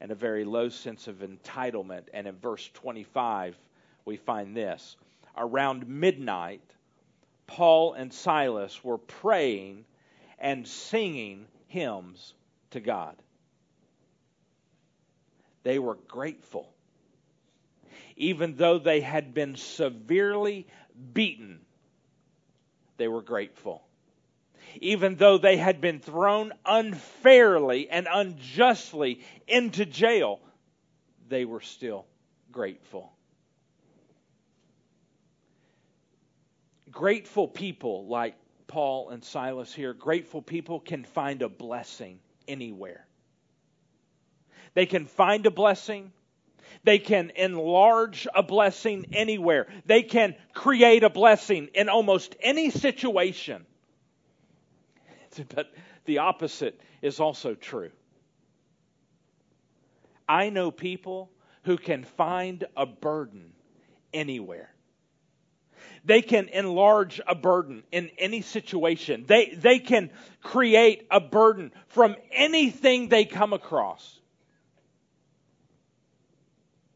and 0.00 0.10
a 0.10 0.16
very 0.16 0.44
low 0.44 0.68
sense 0.68 1.06
of 1.06 1.18
entitlement. 1.18 2.08
And 2.12 2.26
in 2.26 2.34
verse 2.40 2.68
25, 2.74 3.56
we 4.04 4.16
find 4.16 4.56
this 4.56 4.96
Around 5.36 5.86
midnight, 5.86 6.68
Paul 7.46 7.92
and 7.92 8.12
Silas 8.12 8.82
were 8.82 8.98
praying 8.98 9.84
and 10.40 10.66
singing 10.66 11.46
hymns 11.68 12.34
to 12.72 12.80
God. 12.80 13.14
They 15.62 15.78
were 15.78 15.98
grateful. 16.08 16.73
Even 18.16 18.56
though 18.56 18.78
they 18.78 19.00
had 19.00 19.34
been 19.34 19.56
severely 19.56 20.66
beaten, 21.12 21.60
they 22.96 23.08
were 23.08 23.22
grateful 23.22 23.84
even 24.80 25.16
though 25.16 25.38
they 25.38 25.56
had 25.56 25.80
been 25.80 26.00
thrown 26.00 26.52
unfairly 26.64 27.88
and 27.88 28.08
unjustly 28.10 29.20
into 29.46 29.86
jail, 29.86 30.40
they 31.28 31.44
were 31.44 31.60
still 31.60 32.06
grateful. 32.50 33.12
Grateful 36.90 37.48
people 37.48 38.06
like 38.06 38.36
Paul 38.66 39.10
and 39.10 39.24
Silas 39.24 39.72
here, 39.72 39.92
grateful 39.92 40.42
people 40.42 40.80
can 40.80 41.04
find 41.04 41.42
a 41.42 41.48
blessing 41.48 42.20
anywhere. 42.46 43.06
They 44.74 44.86
can 44.86 45.06
find 45.06 45.46
a 45.46 45.50
blessing. 45.50 46.12
They 46.84 46.98
can 46.98 47.30
enlarge 47.36 48.26
a 48.34 48.42
blessing 48.42 49.06
anywhere. 49.12 49.66
They 49.86 50.02
can 50.02 50.34
create 50.52 51.02
a 51.02 51.10
blessing 51.10 51.68
in 51.74 51.88
almost 51.88 52.36
any 52.40 52.70
situation. 52.70 53.66
but 55.54 55.72
the 56.04 56.18
opposite 56.18 56.80
is 57.02 57.20
also 57.20 57.54
true. 57.54 57.90
I 60.28 60.50
know 60.50 60.70
people 60.70 61.30
who 61.64 61.76
can 61.76 62.04
find 62.04 62.64
a 62.76 62.86
burden 62.86 63.52
anywhere. 64.12 64.70
They 66.04 66.20
can 66.20 66.48
enlarge 66.48 67.20
a 67.26 67.34
burden 67.34 67.82
in 67.90 68.10
any 68.18 68.42
situation. 68.42 69.24
They, 69.26 69.54
they 69.54 69.78
can 69.78 70.10
create 70.42 71.06
a 71.10 71.20
burden 71.20 71.72
from 71.88 72.16
anything 72.30 73.08
they 73.08 73.24
come 73.24 73.54
across. 73.54 74.20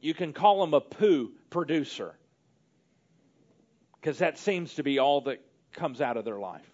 You 0.01 0.15
can 0.15 0.33
call 0.33 0.61
them 0.61 0.75
a 0.75 0.81
poo 0.81 1.33
producer 1.51 2.15
because 4.01 4.19
that 4.19 4.39
seems 4.39 4.75
to 4.75 4.83
be 4.83 4.99
all 4.99 5.23
that 5.23 5.41
comes 5.73 6.01
out 6.01 6.17
of 6.17 6.25
their 6.25 6.39
life. 6.39 6.69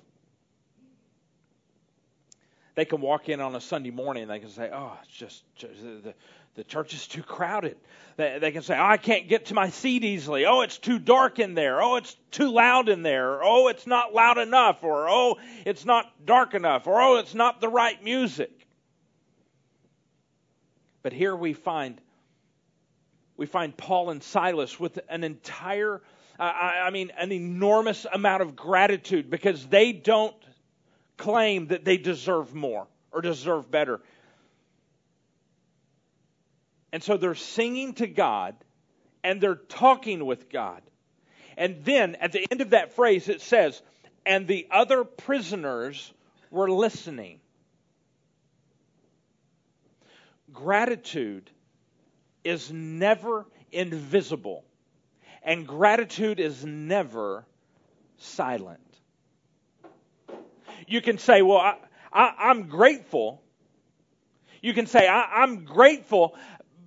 They 2.75 2.85
can 2.85 3.01
walk 3.01 3.29
in 3.29 3.41
on 3.41 3.55
a 3.55 3.61
Sunday 3.61 3.91
morning 3.91 4.25
and 4.25 4.31
they 4.31 4.41
can 4.41 4.51
say, 4.51 4.69
"Oh, 4.73 4.99
it's 5.03 5.13
just, 5.13 5.45
just 5.55 5.81
the, 5.81 6.15
the 6.57 6.65
church 6.65 6.93
is 6.93 7.07
too 7.07 7.23
crowded." 7.23 7.77
They, 8.17 8.39
they 8.41 8.51
can 8.51 8.63
say, 8.63 8.77
oh, 8.77 8.85
"I 8.85 8.97
can't 8.97 9.29
get 9.29 9.47
to 9.47 9.55
my 9.55 9.71
seat 9.71 10.03
easily." 10.03 10.45
"Oh, 10.45 10.63
it's 10.63 10.79
too 10.79 10.99
dark 10.99 11.39
in 11.39 11.55
there." 11.55 11.81
"Oh, 11.83 11.97
it's 11.97 12.17
too 12.33 12.51
loud 12.51 12.89
in 12.89 13.03
there." 13.03 13.43
"Oh, 13.45 13.69
it's 13.69 13.87
not 13.87 14.13
loud 14.13 14.39
enough." 14.39 14.83
Or 14.83 15.09
"Oh, 15.09 15.37
it's 15.65 15.85
not 15.85 16.27
dark 16.27 16.55
enough." 16.55 16.89
Or 16.89 17.01
"Oh, 17.01 17.19
it's 17.19 17.35
not 17.35 17.61
the 17.61 17.69
right 17.69 18.03
music." 18.03 18.67
But 21.03 21.13
here 21.13 21.37
we 21.37 21.53
find 21.53 22.01
we 23.37 23.47
find 23.47 23.77
Paul 23.77 24.11
and 24.11 24.23
Silas 24.23 24.79
with 24.79 24.99
an 25.09 25.25
entire 25.25 26.01
I 26.39 26.91
mean 26.91 27.13
an 27.17 27.31
enormous 27.31 28.07
amount 28.13 28.43
of 28.43 28.57
gratitude 28.57 29.31
because 29.31 29.65
they 29.67 29.93
don't 29.93 30.35
claim 31.17 31.69
that 31.69 31.85
they 31.85 31.97
deserve 31.97 32.55
more 32.55 32.89
or 33.13 33.21
deserve 33.21 33.71
better. 33.71 34.01
And 36.93 37.03
so 37.03 37.17
they're 37.17 37.37
singing 37.37 37.95
to 37.95 38.09
God 38.09 38.57
and 39.23 39.41
they're 39.41 39.55
talking 39.55 40.25
with 40.27 40.51
God. 40.51 40.83
And 41.57 41.85
then 41.85 42.17
at 42.17 42.33
the 42.33 42.45
end 42.51 42.61
of 42.61 42.71
that 42.71 42.95
phrase, 42.95 43.29
it 43.29 43.41
says, 43.41 43.81
and 44.27 44.49
the 44.49 44.67
other 44.71 45.05
prisoners 45.05 46.13
were 46.51 46.71
listening. 46.71 47.41
Gratitude 50.53 51.51
is 52.45 52.71
never 52.71 53.47
invisible, 53.73 54.65
and 55.43 55.67
gratitude 55.67 56.39
is 56.39 56.65
never 56.65 57.45
silent. 58.19 58.81
You 60.87 61.01
can 61.01 61.19
say, 61.19 61.43
Well, 61.43 61.59
I, 61.59 61.77
I, 62.13 62.51
am 62.51 62.69
grateful. 62.69 63.43
You 64.63 64.73
can 64.75 64.87
say, 64.87 65.09
I, 65.09 65.43
am 65.43 65.65
grateful. 65.65 66.37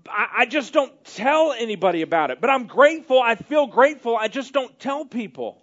I 0.09 0.45
just 0.45 0.71
don't 0.71 1.03
tell 1.03 1.51
anybody 1.51 2.01
about 2.01 2.31
it, 2.31 2.39
but 2.39 2.49
I'm 2.49 2.67
grateful. 2.67 3.21
I 3.21 3.35
feel 3.35 3.67
grateful. 3.67 4.15
I 4.15 4.29
just 4.29 4.53
don't 4.53 4.79
tell 4.79 5.03
people. 5.03 5.61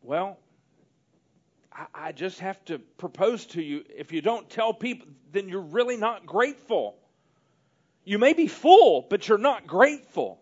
Well, 0.00 0.38
I, 1.94 2.12
just 2.12 2.40
have 2.40 2.64
to 2.66 2.78
propose 2.78 3.46
to 3.46 3.62
you 3.62 3.84
if 3.96 4.12
you 4.12 4.20
don't 4.20 4.48
tell 4.50 4.74
people, 4.74 5.06
then 5.32 5.48
you're 5.48 5.60
really 5.60 5.96
not 5.96 6.26
grateful. 6.26 6.96
You 8.04 8.18
may 8.18 8.32
be 8.32 8.48
full, 8.48 9.06
but 9.08 9.28
you're 9.28 9.38
not 9.38 9.66
grateful. 9.66 10.40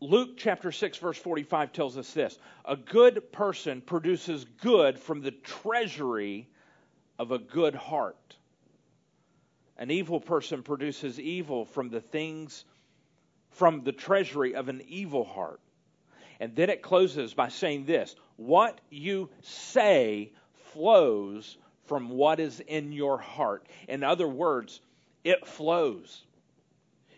Luke 0.00 0.36
chapter 0.36 0.70
6, 0.70 0.98
verse 0.98 1.18
45 1.18 1.72
tells 1.72 1.96
us 1.96 2.12
this 2.12 2.38
A 2.64 2.76
good 2.76 3.32
person 3.32 3.80
produces 3.80 4.44
good 4.60 4.98
from 4.98 5.22
the 5.22 5.30
treasury 5.30 6.48
of 7.18 7.32
a 7.32 7.38
good 7.38 7.74
heart. 7.74 8.36
An 9.76 9.90
evil 9.90 10.20
person 10.20 10.62
produces 10.62 11.18
evil 11.18 11.64
from 11.64 11.88
the 11.88 12.00
things, 12.00 12.64
from 13.50 13.84
the 13.84 13.92
treasury 13.92 14.54
of 14.54 14.68
an 14.68 14.82
evil 14.88 15.24
heart. 15.24 15.60
And 16.40 16.54
then 16.54 16.70
it 16.70 16.82
closes 16.82 17.34
by 17.34 17.48
saying 17.48 17.86
this 17.86 18.14
What 18.38 18.80
you 18.88 19.28
say 19.42 20.32
flows 20.72 21.58
from 21.84 22.08
what 22.08 22.40
is 22.40 22.60
in 22.60 22.92
your 22.92 23.18
heart. 23.18 23.66
In 23.86 24.02
other 24.02 24.26
words, 24.26 24.80
it 25.22 25.46
flows. 25.46 26.24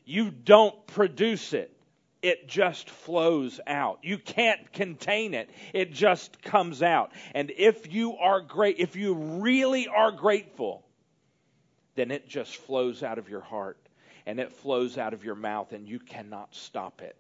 You 0.05 0.33
don't 0.33 0.87
produce 0.89 1.53
it 1.53 1.77
it 2.23 2.49
just 2.49 2.91
flows 2.91 3.61
out. 3.67 4.01
You 4.03 4.19
can't 4.19 4.73
contain 4.73 5.35
it. 5.35 5.51
It 5.73 5.93
just 5.93 6.43
comes 6.43 6.83
out. 6.83 7.13
And 7.35 7.51
if 7.57 7.93
you 7.93 8.17
are 8.17 8.41
great, 8.41 8.77
if 8.79 8.97
you 8.97 9.15
really 9.15 9.89
are 9.89 10.13
grateful, 10.13 10.85
then 11.95 12.11
it 12.11 12.29
just 12.29 12.57
flows 12.57 13.03
out 13.03 13.19
of 13.19 13.29
your 13.29 13.41
heart 13.41 13.79
and 14.27 14.39
it 14.39 14.53
flows 14.53 14.99
out 14.99 15.15
of 15.15 15.25
your 15.25 15.35
mouth 15.35 15.73
and 15.73 15.89
you 15.89 15.99
cannot 15.99 16.55
stop 16.55 17.01
it. 17.01 17.17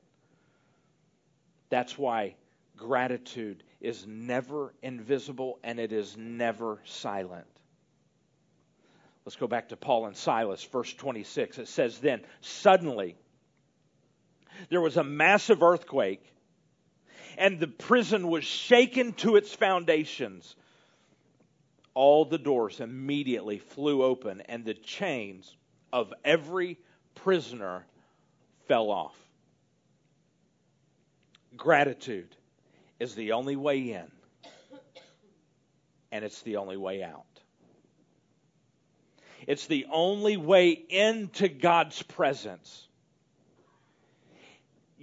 That's 1.71 1.97
why 1.97 2.35
gratitude 2.77 3.63
is 3.81 4.07
never 4.07 4.75
invisible 4.83 5.59
and 5.63 5.79
it 5.79 5.93
is 5.93 6.17
never 6.17 6.79
silent. 6.85 7.47
Let's 9.25 9.37
go 9.37 9.47
back 9.47 9.69
to 9.69 9.77
Paul 9.77 10.07
and 10.07 10.17
Silas, 10.17 10.63
verse 10.65 10.93
26. 10.93 11.59
It 11.59 11.69
says, 11.69 11.99
Then 11.99 12.23
suddenly, 12.41 13.17
there 14.71 14.81
was 14.81 14.97
a 14.97 15.05
massive 15.05 15.63
earthquake, 15.63 16.25
and 17.39 17.61
the 17.61 17.69
prison 17.69 18.29
was 18.29 18.45
shaken 18.45 19.13
to 19.15 19.37
its 19.37 19.53
foundations. 19.53 20.57
All 21.95 22.25
the 22.25 22.39
doors 22.39 22.81
immediately 22.81 23.59
flew 23.59 24.03
open, 24.03 24.43
and 24.43 24.65
the 24.65 24.75
chains 24.75 25.55
of 25.93 26.13
every 26.25 26.79
prisoner 27.15 27.87
fell 28.67 28.91
off. 28.91 29.17
Gratitude 31.57 32.35
is 33.01 33.15
the 33.15 33.33
only 33.33 33.57
way 33.57 33.93
in, 33.93 34.07
and 36.13 36.25
it's 36.25 36.43
the 36.43 36.57
only 36.57 36.77
way 36.77 37.03
out. 37.03 37.25
It's 39.47 39.67
the 39.67 39.87
only 39.91 40.37
way 40.37 40.71
into 40.71 41.49
God's 41.49 42.01
presence. 42.03 42.87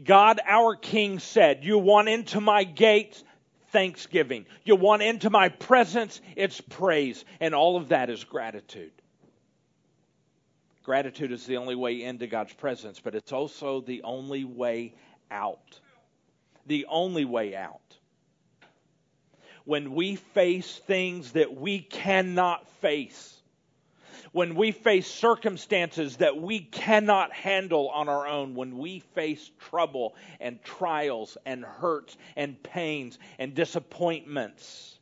God 0.03 0.39
our 0.45 0.75
King 0.75 1.19
said, 1.19 1.63
You 1.63 1.79
want 1.79 2.07
into 2.07 2.39
my 2.39 2.63
gates? 2.63 3.23
Thanksgiving. 3.71 4.45
You 4.63 4.75
want 4.75 5.01
into 5.01 5.29
my 5.29 5.49
presence? 5.49 6.21
It's 6.35 6.61
praise. 6.61 7.25
And 7.39 7.53
all 7.53 7.75
of 7.75 7.89
that 7.89 8.09
is 8.09 8.23
gratitude. 8.23 8.91
Gratitude 10.83 11.33
is 11.33 11.45
the 11.45 11.57
only 11.57 11.75
way 11.75 12.01
into 12.01 12.27
God's 12.27 12.53
presence, 12.53 13.01
but 13.01 13.13
it's 13.13 13.33
also 13.33 13.81
the 13.81 14.03
only 14.03 14.45
way 14.45 14.93
out. 15.29 15.79
The 16.67 16.85
only 16.89 17.25
way 17.25 17.55
out. 17.55 17.81
When 19.65 19.95
we 19.95 20.15
face 20.15 20.77
things 20.85 21.33
that 21.33 21.53
we 21.55 21.79
cannot 21.79 22.67
face, 22.81 23.33
when 24.31 24.55
we 24.55 24.71
face 24.71 25.07
circumstances 25.07 26.17
that 26.17 26.37
we 26.37 26.59
cannot 26.59 27.33
handle 27.33 27.89
on 27.89 28.07
our 28.07 28.27
own, 28.27 28.55
when 28.55 28.77
we 28.77 28.99
face 28.99 29.49
trouble 29.59 30.15
and 30.39 30.61
trials 30.63 31.37
and 31.45 31.63
hurts 31.63 32.15
and 32.35 32.61
pains 32.61 33.17
and 33.39 33.55
disappointments, 33.55 34.99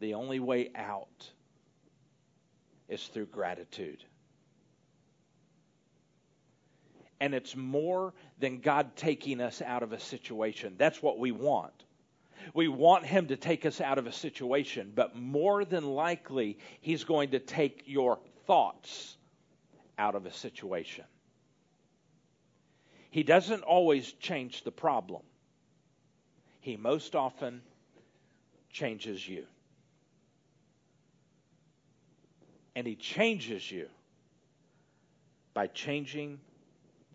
the 0.00 0.14
only 0.14 0.40
way 0.40 0.70
out 0.74 1.30
is 2.88 3.06
through 3.06 3.26
gratitude. 3.26 4.02
And 7.20 7.34
it's 7.34 7.56
more 7.56 8.14
than 8.38 8.60
God 8.60 8.94
taking 8.96 9.40
us 9.40 9.60
out 9.60 9.82
of 9.82 9.92
a 9.92 10.00
situation. 10.00 10.74
That's 10.78 11.02
what 11.02 11.18
we 11.18 11.32
want. 11.32 11.72
We 12.54 12.68
want 12.68 13.04
Him 13.04 13.28
to 13.28 13.36
take 13.36 13.66
us 13.66 13.80
out 13.80 13.98
of 13.98 14.06
a 14.06 14.12
situation, 14.12 14.92
but 14.94 15.16
more 15.16 15.64
than 15.64 15.84
likely, 15.84 16.58
He's 16.80 17.04
going 17.04 17.30
to 17.30 17.38
take 17.38 17.82
your 17.86 18.18
thoughts 18.46 19.16
out 19.98 20.14
of 20.14 20.26
a 20.26 20.32
situation. 20.32 21.04
He 23.10 23.22
doesn't 23.22 23.62
always 23.62 24.12
change 24.12 24.62
the 24.64 24.70
problem, 24.70 25.22
He 26.60 26.76
most 26.76 27.16
often 27.16 27.62
changes 28.70 29.26
you. 29.26 29.44
And 32.76 32.86
He 32.86 32.94
changes 32.94 33.68
you 33.70 33.88
by 35.52 35.66
changing 35.66 36.38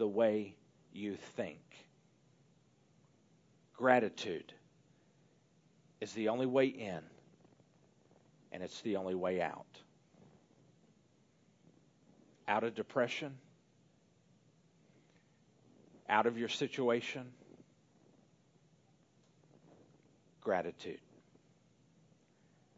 the 0.03 0.07
way 0.09 0.53
you 0.91 1.15
think. 1.37 1.61
Gratitude 3.77 4.51
is 6.01 6.11
the 6.11 6.27
only 6.27 6.45
way 6.45 6.65
in, 6.65 6.99
and 8.51 8.61
it's 8.61 8.81
the 8.81 8.97
only 8.97 9.15
way 9.15 9.41
out. 9.41 9.65
Out 12.49 12.65
of 12.65 12.75
depression, 12.75 13.37
out 16.09 16.25
of 16.25 16.37
your 16.37 16.49
situation, 16.49 17.23
gratitude. 20.41 20.99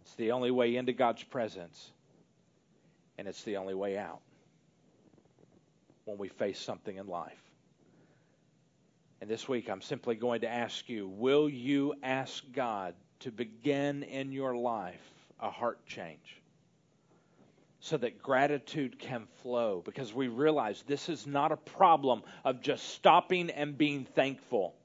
It's 0.04 0.14
the 0.14 0.32
only 0.34 0.52
way 0.52 0.76
into 0.76 0.94
God's 0.94 1.24
presence, 1.24 1.90
and 3.18 3.28
it's 3.28 3.42
the 3.42 3.58
only 3.58 3.74
way 3.74 3.98
out 3.98 4.22
when 6.06 6.18
we 6.18 6.30
face 6.30 6.60
something 6.60 6.98
in 6.98 7.08
life. 7.08 7.42
And 9.22 9.30
this 9.30 9.48
week, 9.48 9.70
I'm 9.70 9.82
simply 9.82 10.16
going 10.16 10.42
to 10.42 10.48
ask 10.48 10.88
you 10.88 11.08
will 11.08 11.50
you 11.50 11.96
ask 12.04 12.44
God 12.54 12.94
to 13.22 13.32
begin 13.32 14.04
in 14.04 14.32
your 14.32 14.56
life 14.56 15.02
a 15.40 15.50
heart 15.50 15.86
change 15.86 16.42
so 17.80 17.98
that 17.98 18.22
gratitude 18.22 18.98
can 18.98 19.28
flow 19.42 19.82
because 19.86 20.14
we 20.14 20.28
realize 20.28 20.84
this 20.88 21.08
is 21.10 21.28
not 21.28 21.52
a 21.52 21.58
problem 21.58 22.24
of 22.44 22.62
just 22.62 22.90
stopping 22.90 23.50
and 23.52 23.78
being 23.78 24.06
thankful. 24.16 24.76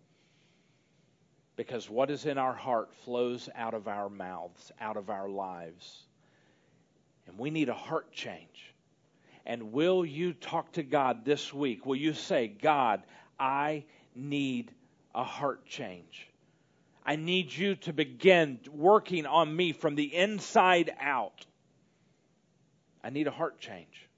Because 1.56 1.90
what 1.90 2.10
is 2.10 2.26
in 2.26 2.38
our 2.38 2.54
heart 2.54 2.92
flows 3.04 3.48
out 3.54 3.74
of 3.74 3.88
our 3.88 4.08
mouths, 4.08 4.72
out 4.80 4.96
of 4.96 5.10
our 5.10 5.28
lives. 5.28 6.04
And 7.26 7.38
we 7.38 7.50
need 7.50 7.68
a 7.68 7.74
heart 7.74 8.12
change. 8.12 8.74
And 9.46 9.72
will 9.72 10.04
you 10.04 10.32
talk 10.32 10.72
to 10.72 10.82
God 10.82 11.24
this 11.24 11.52
week? 11.52 11.86
Will 11.86 11.96
you 11.96 12.14
say, 12.14 12.48
God, 12.48 13.02
I 13.38 13.84
need 14.14 14.70
a 15.14 15.24
heart 15.24 15.66
change? 15.66 16.28
I 17.04 17.16
need 17.16 17.52
you 17.52 17.76
to 17.76 17.92
begin 17.92 18.60
working 18.70 19.26
on 19.26 19.54
me 19.54 19.72
from 19.72 19.94
the 19.94 20.14
inside 20.14 20.92
out. 21.00 21.46
I 23.02 23.10
need 23.10 23.26
a 23.26 23.32
heart 23.32 23.58
change. 23.58 24.08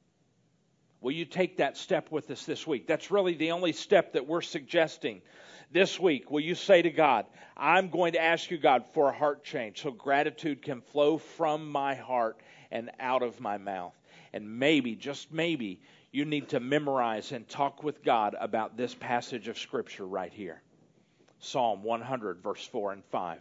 Will 1.00 1.12
you 1.12 1.24
take 1.24 1.56
that 1.56 1.76
step 1.76 2.10
with 2.10 2.30
us 2.30 2.44
this 2.44 2.66
week? 2.66 2.86
That's 2.86 3.10
really 3.10 3.34
the 3.34 3.52
only 3.52 3.72
step 3.72 4.12
that 4.12 4.26
we're 4.26 4.40
suggesting 4.40 5.22
this 5.72 5.98
week. 5.98 6.30
Will 6.30 6.40
you 6.40 6.54
say 6.54 6.82
to 6.82 6.90
God, 6.90 7.26
I'm 7.56 7.88
going 7.88 8.12
to 8.12 8.22
ask 8.22 8.50
you, 8.50 8.58
God, 8.58 8.84
for 8.92 9.08
a 9.08 9.12
heart 9.12 9.42
change 9.44 9.82
so 9.82 9.90
gratitude 9.90 10.62
can 10.62 10.80
flow 10.80 11.18
from 11.18 11.70
my 11.70 11.94
heart 11.94 12.40
and 12.70 12.90
out 13.00 13.22
of 13.22 13.40
my 13.40 13.58
mouth? 13.58 13.94
And 14.32 14.58
maybe, 14.58 14.94
just 14.94 15.32
maybe, 15.32 15.80
you 16.10 16.24
need 16.26 16.50
to 16.50 16.60
memorize 16.60 17.32
and 17.32 17.48
talk 17.48 17.82
with 17.82 18.04
God 18.04 18.36
about 18.38 18.76
this 18.76 18.94
passage 18.94 19.48
of 19.48 19.58
Scripture 19.58 20.06
right 20.06 20.32
here. 20.32 20.60
Psalm 21.38 21.82
100, 21.82 22.42
verse 22.42 22.64
4 22.66 22.92
and 22.92 23.04
5. 23.06 23.40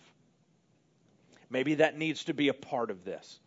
Maybe 1.50 1.76
that 1.76 1.98
needs 1.98 2.24
to 2.26 2.34
be 2.34 2.48
a 2.48 2.54
part 2.54 2.90
of 2.90 3.04
this. 3.04 3.41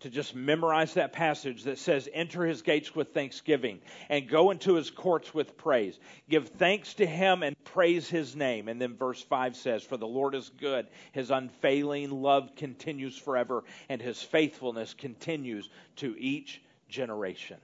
To 0.00 0.10
just 0.10 0.34
memorize 0.34 0.94
that 0.94 1.12
passage 1.12 1.64
that 1.64 1.78
says, 1.78 2.08
Enter 2.12 2.44
his 2.44 2.62
gates 2.62 2.94
with 2.94 3.14
thanksgiving 3.14 3.80
and 4.08 4.28
go 4.28 4.50
into 4.50 4.74
his 4.74 4.90
courts 4.90 5.32
with 5.32 5.56
praise. 5.56 5.98
Give 6.28 6.46
thanks 6.46 6.94
to 6.94 7.06
him 7.06 7.42
and 7.42 7.56
praise 7.64 8.08
his 8.08 8.36
name. 8.36 8.68
And 8.68 8.80
then 8.80 8.96
verse 8.96 9.22
5 9.22 9.56
says, 9.56 9.82
For 9.82 9.96
the 9.96 10.06
Lord 10.06 10.34
is 10.34 10.50
good, 10.60 10.86
his 11.12 11.30
unfailing 11.30 12.10
love 12.10 12.56
continues 12.56 13.16
forever, 13.16 13.64
and 13.88 14.02
his 14.02 14.22
faithfulness 14.22 14.92
continues 14.94 15.68
to 15.96 16.14
each 16.18 16.60
generation. 16.88 17.58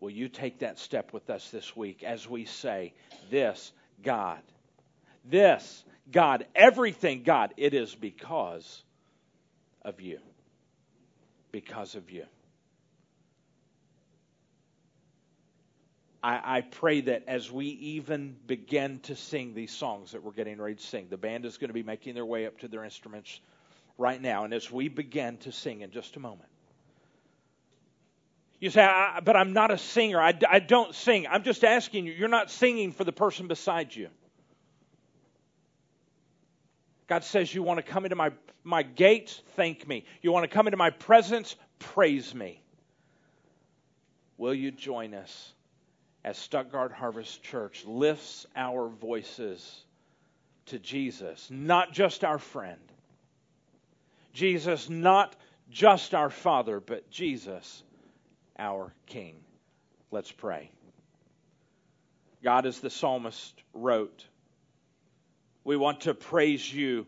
Will 0.00 0.10
you 0.10 0.28
take 0.28 0.60
that 0.60 0.78
step 0.78 1.12
with 1.12 1.30
us 1.30 1.50
this 1.50 1.74
week 1.74 2.04
as 2.04 2.28
we 2.28 2.44
say, 2.44 2.94
This 3.30 3.72
God 4.02 4.40
this, 5.24 5.84
God, 6.10 6.46
everything, 6.54 7.22
God, 7.22 7.54
it 7.56 7.74
is 7.74 7.94
because 7.94 8.82
of 9.82 10.00
you. 10.00 10.18
Because 11.54 11.94
of 11.94 12.10
you. 12.10 12.24
I, 16.20 16.56
I, 16.56 16.60
pray 16.62 17.02
that 17.02 17.28
as 17.28 17.48
we 17.48 17.66
even 17.66 18.34
begin 18.44 18.98
to 19.04 19.14
sing 19.14 19.54
these 19.54 19.70
songs 19.70 20.10
that 20.10 20.24
we're 20.24 20.32
getting 20.32 20.60
ready 20.60 20.74
to 20.74 20.82
sing, 20.82 21.06
the 21.10 21.16
band 21.16 21.44
is 21.44 21.58
going 21.58 21.68
to 21.68 21.74
be 21.74 21.84
making 21.84 22.16
their 22.16 22.26
way 22.26 22.46
up 22.46 22.58
to 22.58 22.68
their 22.68 22.82
instruments 22.82 23.38
right 23.98 24.20
now. 24.20 24.42
And 24.42 24.52
as 24.52 24.68
we 24.68 24.88
begin 24.88 25.36
to 25.38 25.52
sing 25.52 25.82
in 25.82 25.92
just 25.92 26.16
a 26.16 26.18
moment, 26.18 26.48
you 28.58 28.70
say, 28.70 28.84
but 29.22 29.36
I'm 29.36 29.52
not 29.52 29.70
a 29.70 29.78
singer. 29.78 30.20
I, 30.20 30.36
I 30.50 30.58
don't 30.58 30.92
sing. 30.92 31.28
I'm 31.28 31.44
just 31.44 31.62
asking 31.62 32.06
you, 32.06 32.14
you're 32.14 32.26
not 32.26 32.50
singing 32.50 32.90
for 32.90 33.04
the 33.04 33.12
person 33.12 33.46
beside 33.46 33.94
you. 33.94 34.08
God 37.06 37.24
says, 37.24 37.54
You 37.54 37.62
want 37.62 37.84
to 37.84 37.92
come 37.92 38.04
into 38.04 38.16
my, 38.16 38.32
my 38.62 38.82
gates? 38.82 39.42
Thank 39.56 39.86
me. 39.86 40.04
You 40.22 40.32
want 40.32 40.44
to 40.44 40.54
come 40.54 40.66
into 40.66 40.76
my 40.76 40.90
presence? 40.90 41.56
Praise 41.78 42.34
me. 42.34 42.60
Will 44.36 44.54
you 44.54 44.70
join 44.70 45.14
us? 45.14 45.54
as 46.24 46.38
Stuttgart 46.38 46.90
Harvest 46.90 47.42
Church 47.42 47.84
lifts 47.84 48.46
our 48.56 48.88
voices 48.88 49.84
to 50.66 50.78
Jesus, 50.78 51.48
not 51.50 51.92
just 51.92 52.24
our 52.24 52.38
friend. 52.38 52.80
Jesus, 54.32 54.88
not 54.88 55.36
just 55.70 56.14
our 56.14 56.30
Father, 56.30 56.80
but 56.80 57.10
Jesus, 57.10 57.82
our 58.58 58.92
King. 59.06 59.36
Let's 60.10 60.32
pray. 60.32 60.70
God, 62.42 62.66
as 62.66 62.80
the 62.80 62.90
psalmist 62.90 63.62
wrote, 63.74 64.24
we 65.64 65.76
want 65.76 66.02
to 66.02 66.14
praise 66.14 66.72
you, 66.72 67.06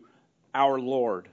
our 0.53 0.79
Lord. 0.79 1.29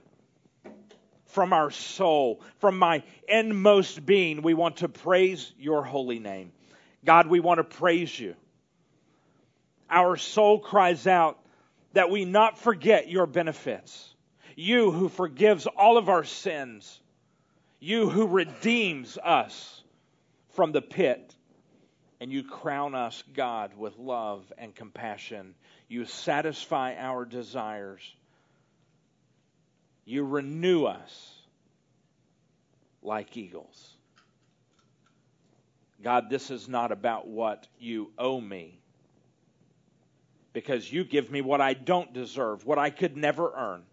From 1.25 1.51
our 1.51 1.71
soul, 1.71 2.41
from 2.59 2.79
my 2.79 3.03
inmost 3.27 4.05
being, 4.05 4.41
we 4.41 4.53
want 4.53 4.77
to 4.77 4.87
praise 4.87 5.51
your 5.59 5.83
holy 5.83 6.19
name. 6.19 6.53
God, 7.03 7.27
we 7.27 7.39
want 7.39 7.57
to 7.57 7.63
praise 7.63 8.17
you. 8.17 8.35
Our 9.89 10.15
soul 10.15 10.59
cries 10.59 11.07
out 11.07 11.39
that 11.93 12.09
we 12.09 12.25
not 12.25 12.57
forget 12.57 13.09
your 13.09 13.25
benefits. 13.25 14.13
You 14.55 14.91
who 14.91 15.09
forgives 15.09 15.67
all 15.67 15.97
of 15.97 16.09
our 16.09 16.23
sins. 16.23 16.99
You 17.79 18.09
who 18.09 18.27
redeems 18.27 19.17
us 19.17 19.83
from 20.53 20.71
the 20.71 20.81
pit. 20.81 21.35
And 22.21 22.31
you 22.31 22.43
crown 22.43 22.95
us, 22.95 23.23
God, 23.33 23.73
with 23.77 23.97
love 23.97 24.51
and 24.57 24.73
compassion. 24.73 25.53
You 25.87 26.05
satisfy 26.05 26.95
our 26.95 27.25
desires. 27.25 28.01
You 30.05 30.23
renew 30.23 30.85
us 30.85 31.35
like 33.01 33.35
eagles. 33.37 33.95
God, 36.03 36.29
this 36.29 36.51
is 36.51 36.67
not 36.67 36.91
about 36.91 37.27
what 37.27 37.67
you 37.79 38.11
owe 38.17 38.39
me. 38.39 38.79
Because 40.53 40.91
you 40.91 41.03
give 41.03 41.29
me 41.31 41.41
what 41.41 41.61
I 41.61 41.73
don't 41.73 42.13
deserve, 42.13 42.65
what 42.65 42.79
I 42.79 42.89
could 42.89 43.17
never 43.17 43.51
earn. 43.55 43.83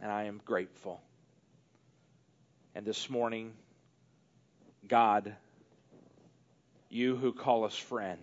And 0.00 0.10
I 0.10 0.24
am 0.24 0.40
grateful. 0.44 1.00
And 2.74 2.84
this 2.84 3.08
morning, 3.08 3.52
God, 4.88 5.34
you 6.88 7.14
who 7.16 7.32
call 7.32 7.64
us 7.64 7.76
friend, 7.76 8.20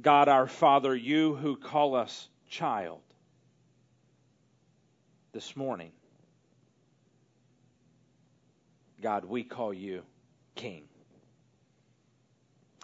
God 0.00 0.28
our 0.28 0.46
Father, 0.46 0.94
you 0.94 1.34
who 1.34 1.56
call 1.56 1.94
us 1.94 2.28
child, 2.48 3.00
this 5.32 5.56
morning, 5.56 5.92
God, 9.00 9.24
we 9.24 9.44
call 9.44 9.72
you 9.72 10.02
King. 10.54 10.84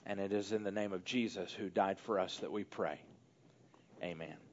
And 0.06 0.20
it 0.20 0.32
is 0.32 0.52
in 0.52 0.62
the 0.62 0.70
name 0.70 0.92
of 0.92 1.04
Jesus 1.04 1.52
who 1.52 1.70
died 1.70 1.98
for 1.98 2.20
us 2.20 2.36
that 2.38 2.52
we 2.52 2.64
pray. 2.64 3.00
Amen. 4.02 4.43